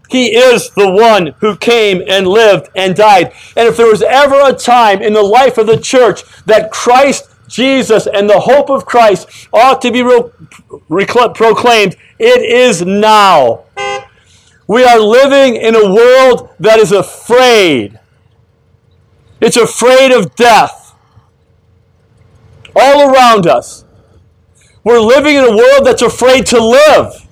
He 0.09 0.35
is 0.35 0.69
the 0.71 0.91
one 0.91 1.27
who 1.39 1.55
came 1.55 2.03
and 2.07 2.27
lived 2.27 2.69
and 2.75 2.95
died. 2.95 3.31
And 3.55 3.67
if 3.67 3.77
there 3.77 3.87
was 3.87 4.01
ever 4.01 4.39
a 4.43 4.53
time 4.53 5.01
in 5.01 5.13
the 5.13 5.23
life 5.23 5.57
of 5.57 5.67
the 5.67 5.77
church 5.77 6.23
that 6.45 6.71
Christ 6.71 7.34
Jesus 7.47 8.07
and 8.07 8.29
the 8.29 8.41
hope 8.41 8.69
of 8.69 8.85
Christ 8.85 9.47
ought 9.53 9.81
to 9.81 9.91
be 9.91 10.03
proclaimed, 10.03 11.95
it 12.19 12.41
is 12.41 12.81
now. 12.83 13.65
We 14.67 14.83
are 14.83 14.99
living 14.99 15.55
in 15.55 15.75
a 15.75 15.93
world 15.93 16.49
that 16.59 16.79
is 16.79 16.91
afraid. 16.91 17.99
It's 19.39 19.57
afraid 19.57 20.11
of 20.11 20.35
death. 20.35 20.95
All 22.75 23.09
around 23.09 23.45
us. 23.47 23.85
We're 24.83 24.99
living 24.99 25.35
in 25.35 25.43
a 25.43 25.55
world 25.55 25.85
that's 25.85 26.01
afraid 26.01 26.45
to 26.47 26.63
live. 26.63 27.27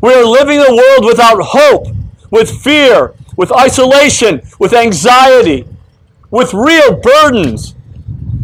We 0.00 0.14
are 0.14 0.24
living 0.24 0.60
in 0.60 0.66
a 0.66 0.74
world 0.74 1.04
without 1.04 1.38
hope, 1.40 1.88
with 2.30 2.50
fear, 2.62 3.14
with 3.36 3.52
isolation, 3.52 4.42
with 4.58 4.72
anxiety, 4.72 5.66
with 6.30 6.54
real 6.54 6.96
burdens. 6.96 7.74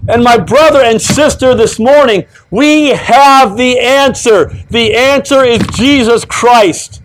And 0.08 0.22
my 0.22 0.38
brother 0.38 0.80
and 0.80 1.00
sister 1.00 1.54
this 1.54 1.78
morning, 1.78 2.26
we 2.50 2.88
have 2.90 3.56
the 3.56 3.78
answer. 3.80 4.52
The 4.70 4.94
answer 4.94 5.44
is 5.44 5.60
Jesus 5.74 6.24
Christ, 6.24 7.02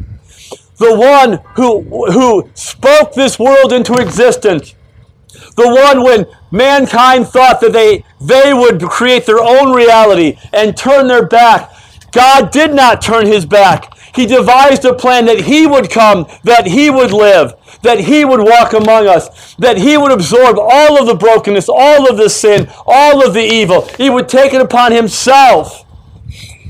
the 0.78 0.96
one 0.96 1.40
who, 1.56 1.82
who 2.12 2.50
spoke 2.54 3.14
this 3.14 3.40
world 3.40 3.74
into 3.74 3.94
existence. 3.96 4.76
The 5.56 5.68
one 5.68 6.04
when 6.04 6.26
mankind 6.52 7.28
thought 7.28 7.60
that 7.62 7.74
they, 7.74 8.06
they 8.20 8.54
would 8.54 8.82
create 8.84 9.26
their 9.26 9.40
own 9.40 9.76
reality 9.76 10.38
and 10.54 10.78
turn 10.78 11.08
their 11.08 11.26
back 11.26 11.71
God 12.12 12.52
did 12.52 12.74
not 12.74 13.02
turn 13.02 13.26
his 13.26 13.45
back. 13.45 13.97
He 14.13 14.26
devised 14.26 14.84
a 14.84 14.93
plan 14.93 15.26
that 15.26 15.41
he 15.41 15.65
would 15.65 15.89
come, 15.89 16.28
that 16.43 16.67
he 16.67 16.89
would 16.89 17.12
live, 17.12 17.54
that 17.82 18.02
he 18.02 18.26
would 18.26 18.41
walk 18.41 18.74
among 18.74 19.08
us, 19.08 19.56
that 19.56 19.78
he 19.78 19.97
would 19.97 20.12
absorb 20.12 20.58
all 20.60 21.00
of 21.00 21.08
the 21.08 21.15
brokenness, 21.15 21.69
all 21.69 22.10
of 22.10 22.17
the 22.17 22.30
sin, 22.30 22.69
all 22.86 23.26
of 23.26 23.34
the 23.34 23.43
evil. 23.43 23.88
He 23.97 24.10
would 24.10 24.28
take 24.28 24.54
it 24.54 24.62
upon 24.62 24.91
himself. 24.91 25.86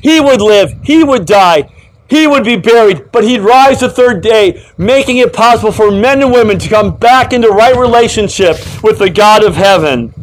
He 0.02 0.20
would 0.20 0.42
live, 0.42 0.74
he 0.84 1.04
would 1.04 1.26
die, 1.26 1.70
he 2.08 2.28
would 2.28 2.44
be 2.44 2.58
buried, 2.58 3.12
but 3.12 3.24
he'd 3.24 3.40
rise 3.40 3.80
the 3.80 3.90
third 3.90 4.22
day, 4.22 4.66
making 4.78 5.18
it 5.18 5.32
possible 5.32 5.72
for 5.72 5.92
men 5.92 6.22
and 6.22 6.32
women 6.32 6.60
to 6.60 6.70
come 6.70 6.98
back 6.98 7.34
into 7.34 7.50
right 7.50 7.76
relationship 7.76 8.58
with 8.84 9.00
the 9.00 9.10
God 9.10 9.44
of 9.44 9.56
heaven. 9.56 10.14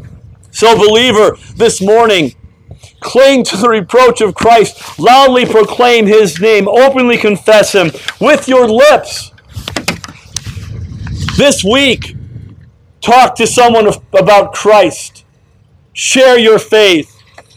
So, 0.51 0.77
believer, 0.77 1.37
this 1.57 1.81
morning, 1.81 2.35
cling 3.01 3.45
to 3.45 3.57
the 3.57 3.69
reproach 3.69 4.21
of 4.21 4.35
Christ, 4.35 4.99
loudly 4.99 5.47
proclaim 5.47 6.07
his 6.07 6.41
name, 6.41 6.69
openly 6.69 7.17
confess 7.17 7.73
him 7.73 7.91
with 8.21 8.49
your 8.49 8.69
lips. 8.69 9.33
This 11.37 11.63
week, 11.63 12.17
talk 13.01 13.37
to 13.37 13.47
someone 13.47 13.89
about 14.13 14.53
Christ. 14.53 15.25
Share 15.93 16.39
your 16.39 16.59
faith. 16.59 17.15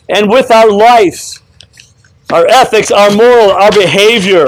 And 0.10 0.30
with 0.30 0.52
our 0.52 0.70
lives, 0.70 1.42
our 2.32 2.46
ethics, 2.48 2.92
our 2.92 3.12
moral, 3.12 3.52
our 3.52 3.72
behavior, 3.72 4.48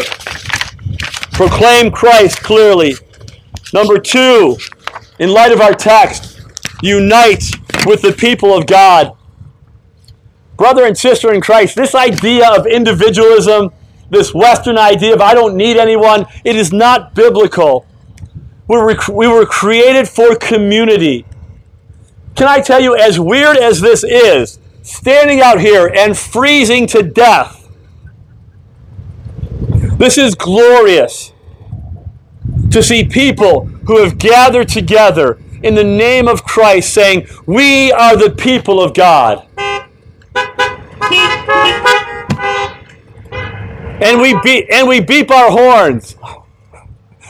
proclaim 1.32 1.92
Christ 1.92 2.42
clearly. 2.42 2.96
Number 3.74 3.98
two, 3.98 4.58
in 5.20 5.32
light 5.32 5.52
of 5.52 5.62
our 5.62 5.74
text, 5.74 6.42
unite 6.82 7.44
with 7.86 8.02
the 8.02 8.14
people 8.14 8.56
of 8.56 8.68
God. 8.68 9.18
Brother 10.58 10.86
and 10.86 10.98
sister 10.98 11.34
in 11.34 11.42
Christ, 11.42 11.76
this 11.76 11.96
idea 11.96 12.50
of 12.52 12.68
individualism, 12.68 13.72
this 14.10 14.34
Western 14.34 14.78
idea 14.78 15.14
of 15.14 15.22
I 15.22 15.34
don't 15.34 15.56
need 15.56 15.78
anyone, 15.78 16.26
it 16.44 16.56
is 16.56 16.72
not 16.72 17.16
biblical. 17.16 17.86
We 18.68 18.78
were, 18.78 18.96
we 19.12 19.28
were 19.28 19.46
created 19.46 20.08
for 20.08 20.36
community. 20.36 21.26
Can 22.36 22.48
I 22.48 22.62
tell 22.62 22.80
you, 22.80 22.96
as 22.96 23.20
weird 23.20 23.58
as 23.58 23.82
this 23.82 24.04
is, 24.04 24.60
standing 24.82 25.42
out 25.42 25.60
here 25.60 25.88
and 25.88 26.18
freezing 26.18 26.88
to 26.88 27.04
death, 27.04 27.70
this 29.98 30.18
is 30.18 30.36
glorious 30.36 31.32
to 32.72 32.82
see 32.82 33.04
people 33.04 33.66
who 33.86 34.04
have 34.04 34.18
gathered 34.18 34.68
together 34.68 35.40
in 35.62 35.76
the 35.76 35.84
name 35.84 36.28
of 36.28 36.44
Christ 36.44 36.94
saying, 36.94 37.28
We 37.46 37.92
are 37.92 38.18
the 38.18 38.32
people 38.32 38.82
of 38.82 38.94
God. 38.94 39.48
And 44.02 44.22
we 44.22 44.40
beat 44.42 44.70
and 44.72 44.88
we 44.88 45.00
beep 45.00 45.32
our 45.32 45.52
horns. 45.52 46.16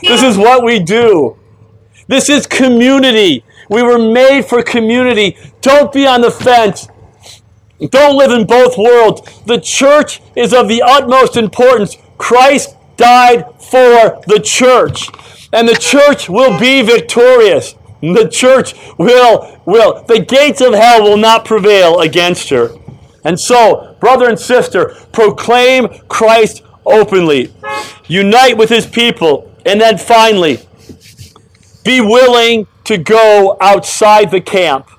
This 0.02 0.22
is 0.22 0.36
what 0.36 0.64
we 0.64 0.78
do. 0.80 1.38
This 2.08 2.28
is 2.28 2.46
community. 2.46 3.44
We 3.68 3.82
were 3.82 3.98
made 3.98 4.42
for 4.42 4.62
community. 4.62 5.36
Don't 5.60 5.92
be 5.92 6.06
on 6.06 6.20
the 6.20 6.30
fence. 6.30 6.88
Don't 7.90 8.16
live 8.16 8.30
in 8.30 8.46
both 8.46 8.76
worlds. 8.76 9.22
The 9.44 9.60
church 9.60 10.20
is 10.36 10.52
of 10.52 10.68
the 10.68 10.82
utmost 10.82 11.36
importance. 11.36 11.96
Christ 12.18 12.76
died 12.96 13.46
for 13.60 14.22
the 14.26 14.40
church. 14.42 15.08
And 15.52 15.68
the 15.68 15.74
church 15.74 16.28
will 16.28 16.58
be 16.58 16.82
victorious. 16.82 17.74
The 18.00 18.28
church 18.28 18.74
will, 18.98 19.60
will, 19.64 20.02
the 20.04 20.20
gates 20.20 20.60
of 20.60 20.74
hell 20.74 21.02
will 21.02 21.16
not 21.16 21.44
prevail 21.44 22.00
against 22.00 22.50
her. 22.50 22.70
And 23.24 23.40
so, 23.40 23.93
brother 24.04 24.28
and 24.28 24.38
sister, 24.38 24.94
proclaim 25.12 25.88
Christ 26.08 26.62
openly. 26.84 27.54
Unite 28.06 28.58
with 28.58 28.68
his 28.68 28.86
people 28.86 29.50
and 29.64 29.80
then 29.80 29.96
finally, 29.96 30.58
be 31.84 32.02
willing 32.02 32.66
to 32.84 32.98
go 32.98 33.56
outside 33.62 34.30
the 34.30 34.42
camp. 34.42 34.90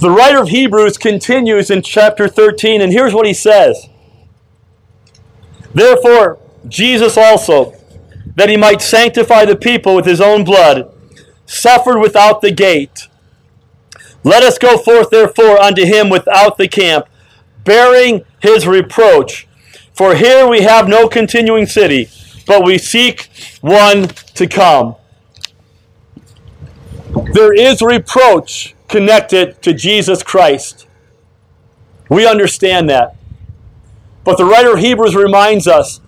The 0.00 0.08
writer 0.08 0.40
of 0.40 0.48
Hebrews 0.48 0.96
continues 0.96 1.70
in 1.70 1.82
chapter 1.82 2.28
13, 2.28 2.80
and 2.80 2.90
here's 2.90 3.12
what 3.12 3.26
he 3.26 3.34
says 3.34 3.90
Therefore, 5.74 6.38
Jesus 6.66 7.18
also, 7.18 7.74
that 8.36 8.48
he 8.48 8.56
might 8.56 8.80
sanctify 8.80 9.44
the 9.44 9.54
people 9.54 9.94
with 9.94 10.06
his 10.06 10.22
own 10.22 10.44
blood, 10.44 10.90
suffered 11.44 11.98
without 11.98 12.40
the 12.40 12.52
gate. 12.52 13.08
Let 14.26 14.42
us 14.42 14.58
go 14.58 14.76
forth, 14.76 15.10
therefore, 15.10 15.58
unto 15.58 15.86
him 15.86 16.10
without 16.10 16.58
the 16.58 16.68
camp, 16.68 17.06
bearing 17.64 18.24
his 18.40 18.66
reproach. 18.66 19.48
For 19.94 20.14
here 20.14 20.46
we 20.46 20.62
have 20.62 20.88
no 20.88 21.08
continuing 21.08 21.66
city 21.66 22.10
but 22.46 22.64
we 22.64 22.78
seek 22.78 23.28
one 23.60 24.08
to 24.34 24.46
come. 24.46 24.94
There 27.32 27.52
is 27.52 27.82
reproach 27.82 28.74
connected 28.88 29.60
to 29.62 29.74
Jesus 29.74 30.22
Christ. 30.22 30.86
We 32.08 32.26
understand 32.26 32.88
that. 32.88 33.16
But 34.24 34.38
the 34.38 34.44
writer 34.44 34.74
of 34.74 34.78
Hebrews 34.78 35.14
reminds 35.14 35.66
us 35.66 36.00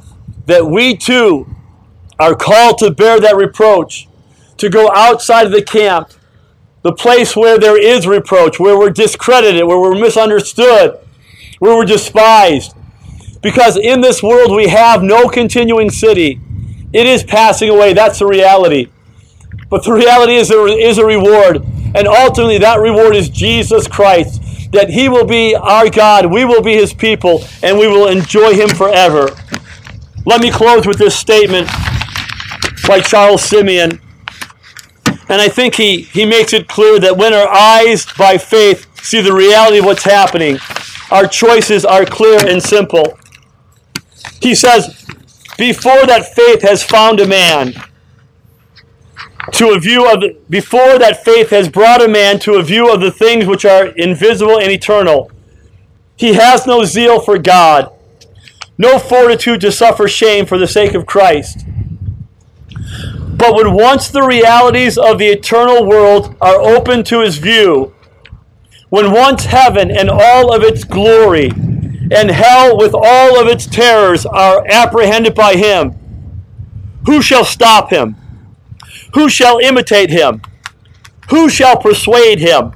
that 0.46 0.66
we 0.66 0.96
too 0.96 1.48
are 2.18 2.34
called 2.34 2.78
to 2.78 2.90
bear 2.90 3.20
that 3.20 3.36
reproach, 3.36 4.08
to 4.58 4.68
go 4.68 4.90
outside 4.94 5.46
of 5.46 5.52
the 5.52 5.62
camp, 5.62 6.12
the 6.82 6.92
place 6.92 7.34
where 7.34 7.58
there 7.58 7.80
is 7.80 8.06
reproach, 8.06 8.60
where 8.60 8.78
we're 8.78 8.90
discredited, 8.90 9.64
where 9.64 9.80
we're 9.80 9.98
misunderstood, 9.98 10.98
where 11.58 11.76
we're 11.76 11.84
despised. 11.84 12.74
Because 13.42 13.76
in 13.76 14.00
this 14.00 14.22
world 14.22 14.54
we 14.54 14.68
have 14.68 15.02
no 15.02 15.28
continuing 15.28 15.90
city. 15.90 16.40
It 16.92 17.06
is 17.06 17.22
passing 17.22 17.68
away. 17.68 17.92
That's 17.92 18.20
the 18.20 18.26
reality. 18.26 18.88
But 19.68 19.84
the 19.84 19.92
reality 19.92 20.34
is 20.34 20.48
there 20.48 20.66
is 20.66 20.98
a 20.98 21.04
reward. 21.04 21.64
And 21.94 22.06
ultimately, 22.06 22.58
that 22.58 22.80
reward 22.80 23.16
is 23.16 23.28
Jesus 23.28 23.86
Christ. 23.86 24.72
That 24.72 24.90
He 24.90 25.08
will 25.08 25.24
be 25.24 25.54
our 25.54 25.88
God, 25.88 26.26
we 26.26 26.44
will 26.44 26.62
be 26.62 26.74
His 26.74 26.92
people, 26.92 27.44
and 27.62 27.78
we 27.78 27.86
will 27.86 28.08
enjoy 28.08 28.54
Him 28.54 28.68
forever. 28.68 29.28
Let 30.26 30.42
me 30.42 30.50
close 30.50 30.86
with 30.86 30.98
this 30.98 31.16
statement 31.16 31.68
by 32.86 33.00
Charles 33.00 33.42
Simeon. 33.42 34.00
And 35.28 35.40
I 35.40 35.48
think 35.48 35.74
he, 35.74 36.02
he 36.02 36.24
makes 36.24 36.52
it 36.52 36.68
clear 36.68 36.98
that 37.00 37.16
when 37.16 37.34
our 37.34 37.48
eyes 37.48 38.06
by 38.16 38.38
faith 38.38 38.86
see 39.02 39.20
the 39.20 39.34
reality 39.34 39.78
of 39.78 39.84
what's 39.84 40.04
happening, 40.04 40.58
our 41.10 41.26
choices 41.26 41.84
are 41.84 42.04
clear 42.04 42.46
and 42.46 42.62
simple. 42.62 43.18
He 44.40 44.54
says, 44.54 45.06
before 45.58 46.06
that 46.06 46.34
faith 46.34 46.62
has 46.62 46.82
found 46.82 47.20
a 47.20 47.26
man 47.26 47.74
to 49.52 49.70
a 49.70 49.78
view 49.80 50.10
of 50.10 50.20
the, 50.20 50.38
before 50.48 50.98
that 50.98 51.24
faith 51.24 51.50
has 51.50 51.68
brought 51.68 52.02
a 52.02 52.08
man 52.08 52.38
to 52.38 52.54
a 52.54 52.62
view 52.62 52.92
of 52.92 53.00
the 53.00 53.10
things 53.10 53.46
which 53.46 53.64
are 53.64 53.86
invisible 53.86 54.58
and 54.58 54.70
eternal 54.70 55.30
he 56.16 56.34
has 56.34 56.66
no 56.66 56.84
zeal 56.84 57.20
for 57.20 57.38
god 57.38 57.90
no 58.76 58.98
fortitude 58.98 59.60
to 59.60 59.72
suffer 59.72 60.06
shame 60.06 60.44
for 60.44 60.58
the 60.58 60.66
sake 60.66 60.94
of 60.94 61.06
christ 61.06 61.64
but 63.38 63.54
when 63.54 63.72
once 63.72 64.08
the 64.08 64.22
realities 64.22 64.98
of 64.98 65.18
the 65.18 65.26
eternal 65.26 65.86
world 65.86 66.36
are 66.40 66.60
open 66.60 67.04
to 67.04 67.20
his 67.20 67.38
view 67.38 67.94
when 68.90 69.12
once 69.12 69.44
heaven 69.44 69.90
and 69.90 70.08
all 70.10 70.52
of 70.54 70.62
its 70.62 70.84
glory 70.84 71.50
and 72.10 72.30
hell 72.30 72.76
with 72.76 72.94
all 72.94 73.40
of 73.40 73.46
its 73.46 73.66
terrors 73.66 74.24
are 74.24 74.64
apprehended 74.68 75.34
by 75.34 75.56
him. 75.56 75.92
Who 77.06 77.20
shall 77.20 77.44
stop 77.44 77.90
him? 77.90 78.16
Who 79.14 79.28
shall 79.28 79.58
imitate 79.58 80.10
him? 80.10 80.40
Who 81.30 81.50
shall 81.50 81.76
persuade 81.76 82.38
him? 82.38 82.72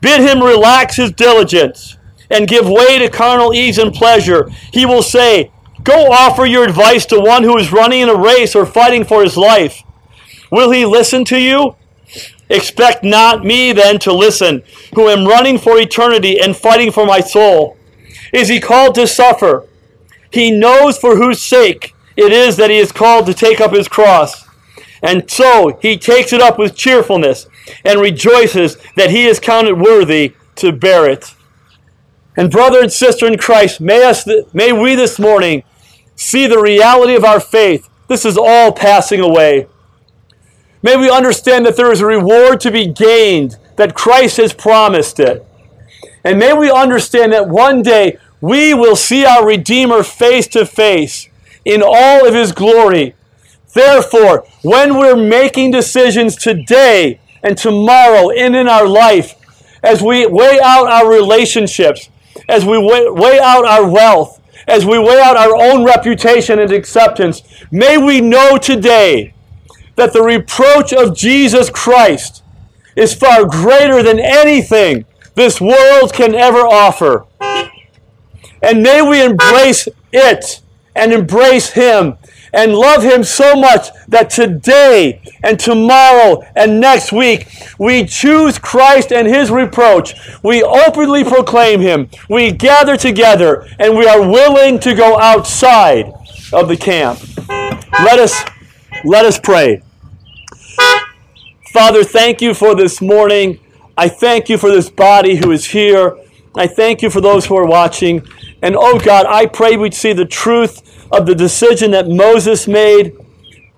Bid 0.00 0.20
him 0.20 0.42
relax 0.42 0.96
his 0.96 1.12
diligence 1.12 1.96
and 2.30 2.48
give 2.48 2.68
way 2.68 2.98
to 2.98 3.08
carnal 3.08 3.54
ease 3.54 3.78
and 3.78 3.92
pleasure. 3.92 4.48
He 4.72 4.86
will 4.86 5.02
say, 5.02 5.52
Go 5.88 6.12
offer 6.12 6.44
your 6.44 6.64
advice 6.64 7.06
to 7.06 7.18
one 7.18 7.44
who 7.44 7.56
is 7.56 7.72
running 7.72 8.02
in 8.02 8.10
a 8.10 8.14
race 8.14 8.54
or 8.54 8.66
fighting 8.66 9.04
for 9.04 9.22
his 9.22 9.38
life. 9.38 9.82
Will 10.52 10.70
he 10.70 10.84
listen 10.84 11.24
to 11.24 11.40
you? 11.40 11.76
Expect 12.50 13.02
not 13.02 13.42
me 13.42 13.72
then 13.72 13.98
to 14.00 14.12
listen, 14.12 14.62
who 14.94 15.08
am 15.08 15.26
running 15.26 15.56
for 15.56 15.78
eternity 15.78 16.38
and 16.38 16.54
fighting 16.54 16.92
for 16.92 17.06
my 17.06 17.20
soul. 17.20 17.78
Is 18.34 18.48
he 18.48 18.60
called 18.60 18.96
to 18.96 19.06
suffer? 19.06 19.66
He 20.30 20.50
knows 20.50 20.98
for 20.98 21.16
whose 21.16 21.40
sake 21.40 21.94
it 22.18 22.32
is 22.32 22.58
that 22.58 22.68
he 22.68 22.76
is 22.76 22.92
called 22.92 23.24
to 23.24 23.32
take 23.32 23.58
up 23.58 23.72
his 23.72 23.88
cross. 23.88 24.46
And 25.02 25.30
so 25.30 25.78
he 25.80 25.96
takes 25.96 26.34
it 26.34 26.42
up 26.42 26.58
with 26.58 26.76
cheerfulness 26.76 27.46
and 27.82 27.98
rejoices 27.98 28.76
that 28.96 29.08
he 29.08 29.24
is 29.24 29.40
counted 29.40 29.80
worthy 29.80 30.34
to 30.56 30.70
bear 30.70 31.08
it. 31.08 31.34
And 32.36 32.50
brother 32.50 32.82
and 32.82 32.92
sister 32.92 33.26
in 33.26 33.38
Christ, 33.38 33.80
may, 33.80 34.04
us, 34.04 34.28
may 34.52 34.70
we 34.70 34.94
this 34.94 35.18
morning 35.18 35.62
see 36.18 36.46
the 36.46 36.60
reality 36.60 37.14
of 37.14 37.24
our 37.24 37.40
faith. 37.40 37.88
This 38.08 38.26
is 38.26 38.36
all 38.36 38.72
passing 38.72 39.20
away. 39.20 39.66
May 40.82 40.96
we 40.96 41.10
understand 41.10 41.64
that 41.64 41.76
there 41.76 41.92
is 41.92 42.00
a 42.00 42.06
reward 42.06 42.60
to 42.60 42.70
be 42.70 42.86
gained, 42.86 43.56
that 43.76 43.94
Christ 43.94 44.36
has 44.36 44.52
promised 44.52 45.18
it. 45.20 45.46
And 46.24 46.38
may 46.38 46.52
we 46.52 46.70
understand 46.70 47.32
that 47.32 47.48
one 47.48 47.82
day 47.82 48.18
we 48.40 48.74
will 48.74 48.96
see 48.96 49.24
our 49.24 49.46
Redeemer 49.46 50.02
face 50.02 50.46
to 50.48 50.66
face 50.66 51.28
in 51.64 51.82
all 51.82 52.26
of 52.26 52.34
his 52.34 52.52
glory. 52.52 53.14
Therefore, 53.72 54.44
when 54.62 54.96
we're 54.96 55.16
making 55.16 55.70
decisions 55.70 56.36
today 56.36 57.20
and 57.42 57.56
tomorrow 57.56 58.30
and 58.30 58.56
in 58.56 58.68
our 58.68 58.86
life, 58.86 59.34
as 59.82 60.02
we 60.02 60.26
weigh 60.26 60.58
out 60.62 60.90
our 60.90 61.08
relationships, 61.08 62.08
as 62.48 62.64
we 62.64 62.78
weigh, 62.78 63.38
out 63.40 63.64
our 63.64 63.88
wealth, 63.88 64.37
as 64.68 64.84
we 64.84 64.98
weigh 64.98 65.20
out 65.20 65.36
our 65.36 65.56
own 65.56 65.84
reputation 65.84 66.58
and 66.58 66.70
acceptance, 66.70 67.42
may 67.70 67.96
we 67.96 68.20
know 68.20 68.58
today 68.58 69.32
that 69.96 70.12
the 70.12 70.22
reproach 70.22 70.92
of 70.92 71.16
Jesus 71.16 71.70
Christ 71.70 72.42
is 72.94 73.14
far 73.14 73.46
greater 73.46 74.02
than 74.02 74.20
anything 74.20 75.06
this 75.34 75.60
world 75.60 76.12
can 76.12 76.34
ever 76.34 76.60
offer. 76.60 77.24
And 78.62 78.82
may 78.82 79.00
we 79.02 79.24
embrace 79.24 79.88
it 80.12 80.60
and 80.94 81.12
embrace 81.12 81.70
Him 81.70 82.18
and 82.52 82.74
love 82.74 83.02
Him 83.02 83.24
so 83.24 83.54
much 83.56 83.88
that 84.08 84.30
today 84.30 85.20
and 85.42 85.58
tomorrow 85.58 86.42
and 86.56 86.80
next 86.80 87.12
week 87.12 87.48
we 87.78 88.04
choose 88.04 88.58
Christ 88.58 89.12
and 89.12 89.26
His 89.26 89.50
reproach. 89.50 90.14
We 90.42 90.62
openly 90.62 91.24
proclaim 91.24 91.80
Him. 91.80 92.08
We 92.28 92.52
gather 92.52 92.96
together 92.96 93.66
and 93.78 93.96
we 93.96 94.06
are 94.06 94.20
willing 94.20 94.78
to 94.80 94.94
go 94.94 95.18
outside 95.18 96.12
of 96.52 96.68
the 96.68 96.76
camp. 96.76 97.20
Let 97.48 98.18
us, 98.18 98.44
let 99.04 99.24
us 99.24 99.38
pray. 99.38 99.82
Father, 101.72 102.02
thank 102.02 102.40
you 102.40 102.54
for 102.54 102.74
this 102.74 103.00
morning. 103.00 103.60
I 103.96 104.08
thank 104.08 104.48
you 104.48 104.58
for 104.58 104.70
this 104.70 104.88
body 104.88 105.36
who 105.36 105.50
is 105.50 105.66
here. 105.66 106.16
I 106.54 106.66
thank 106.66 107.02
you 107.02 107.10
for 107.10 107.20
those 107.20 107.46
who 107.46 107.56
are 107.56 107.66
watching. 107.66 108.26
And 108.62 108.74
oh 108.76 108.98
God, 108.98 109.26
I 109.28 109.46
pray 109.46 109.76
we'd 109.76 109.94
see 109.94 110.12
the 110.12 110.24
truth 110.24 110.97
of 111.10 111.26
the 111.26 111.34
decision 111.34 111.90
that 111.92 112.08
Moses 112.08 112.66
made. 112.68 113.16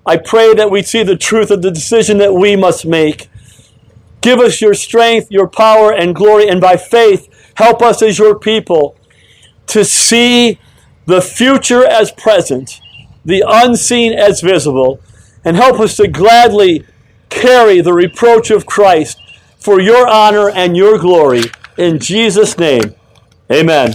I 0.07 0.16
pray 0.16 0.55
that 0.55 0.71
we'd 0.71 0.87
see 0.87 1.03
the 1.03 1.16
truth 1.16 1.51
of 1.51 1.62
the 1.62 1.71
decision 1.71 2.19
that 2.19 2.35
we 2.35 2.57
must 2.57 2.87
make. 2.87 3.29
Give 4.21 4.38
us 4.38 4.61
your 4.61 4.75
strength, 4.75 5.31
your 5.31 5.49
power, 5.49 5.93
and 5.93 6.14
glory, 6.14 6.49
and 6.49 6.61
by 6.61 6.77
faith, 6.77 7.29
help 7.55 7.83
us 7.83 8.03
as 8.03 8.19
your 8.19 8.38
people 8.38 8.97
to 9.69 9.85
see 9.85 10.59
the 11.07 11.23
future 11.23 11.87
as 11.87 12.11
present, 12.12 12.81
the 13.25 13.45
unseen 13.47 14.12
as 14.12 14.40
visible, 14.40 15.01
and 15.45 15.57
help 15.57 15.81
us 15.81 15.97
to 15.97 16.09
gladly 16.09 16.85
carry 17.31 17.81
the 17.81 17.93
reproach 17.93 18.51
of 18.51 18.66
Christ 18.66 19.19
for 19.59 19.81
your 19.81 20.09
honor 20.09 20.51
and 20.51 20.77
your 20.77 20.99
glory. 20.99 21.45
In 21.79 21.99
Jesus' 21.99 22.59
name, 22.59 22.95
amen. 23.51 23.95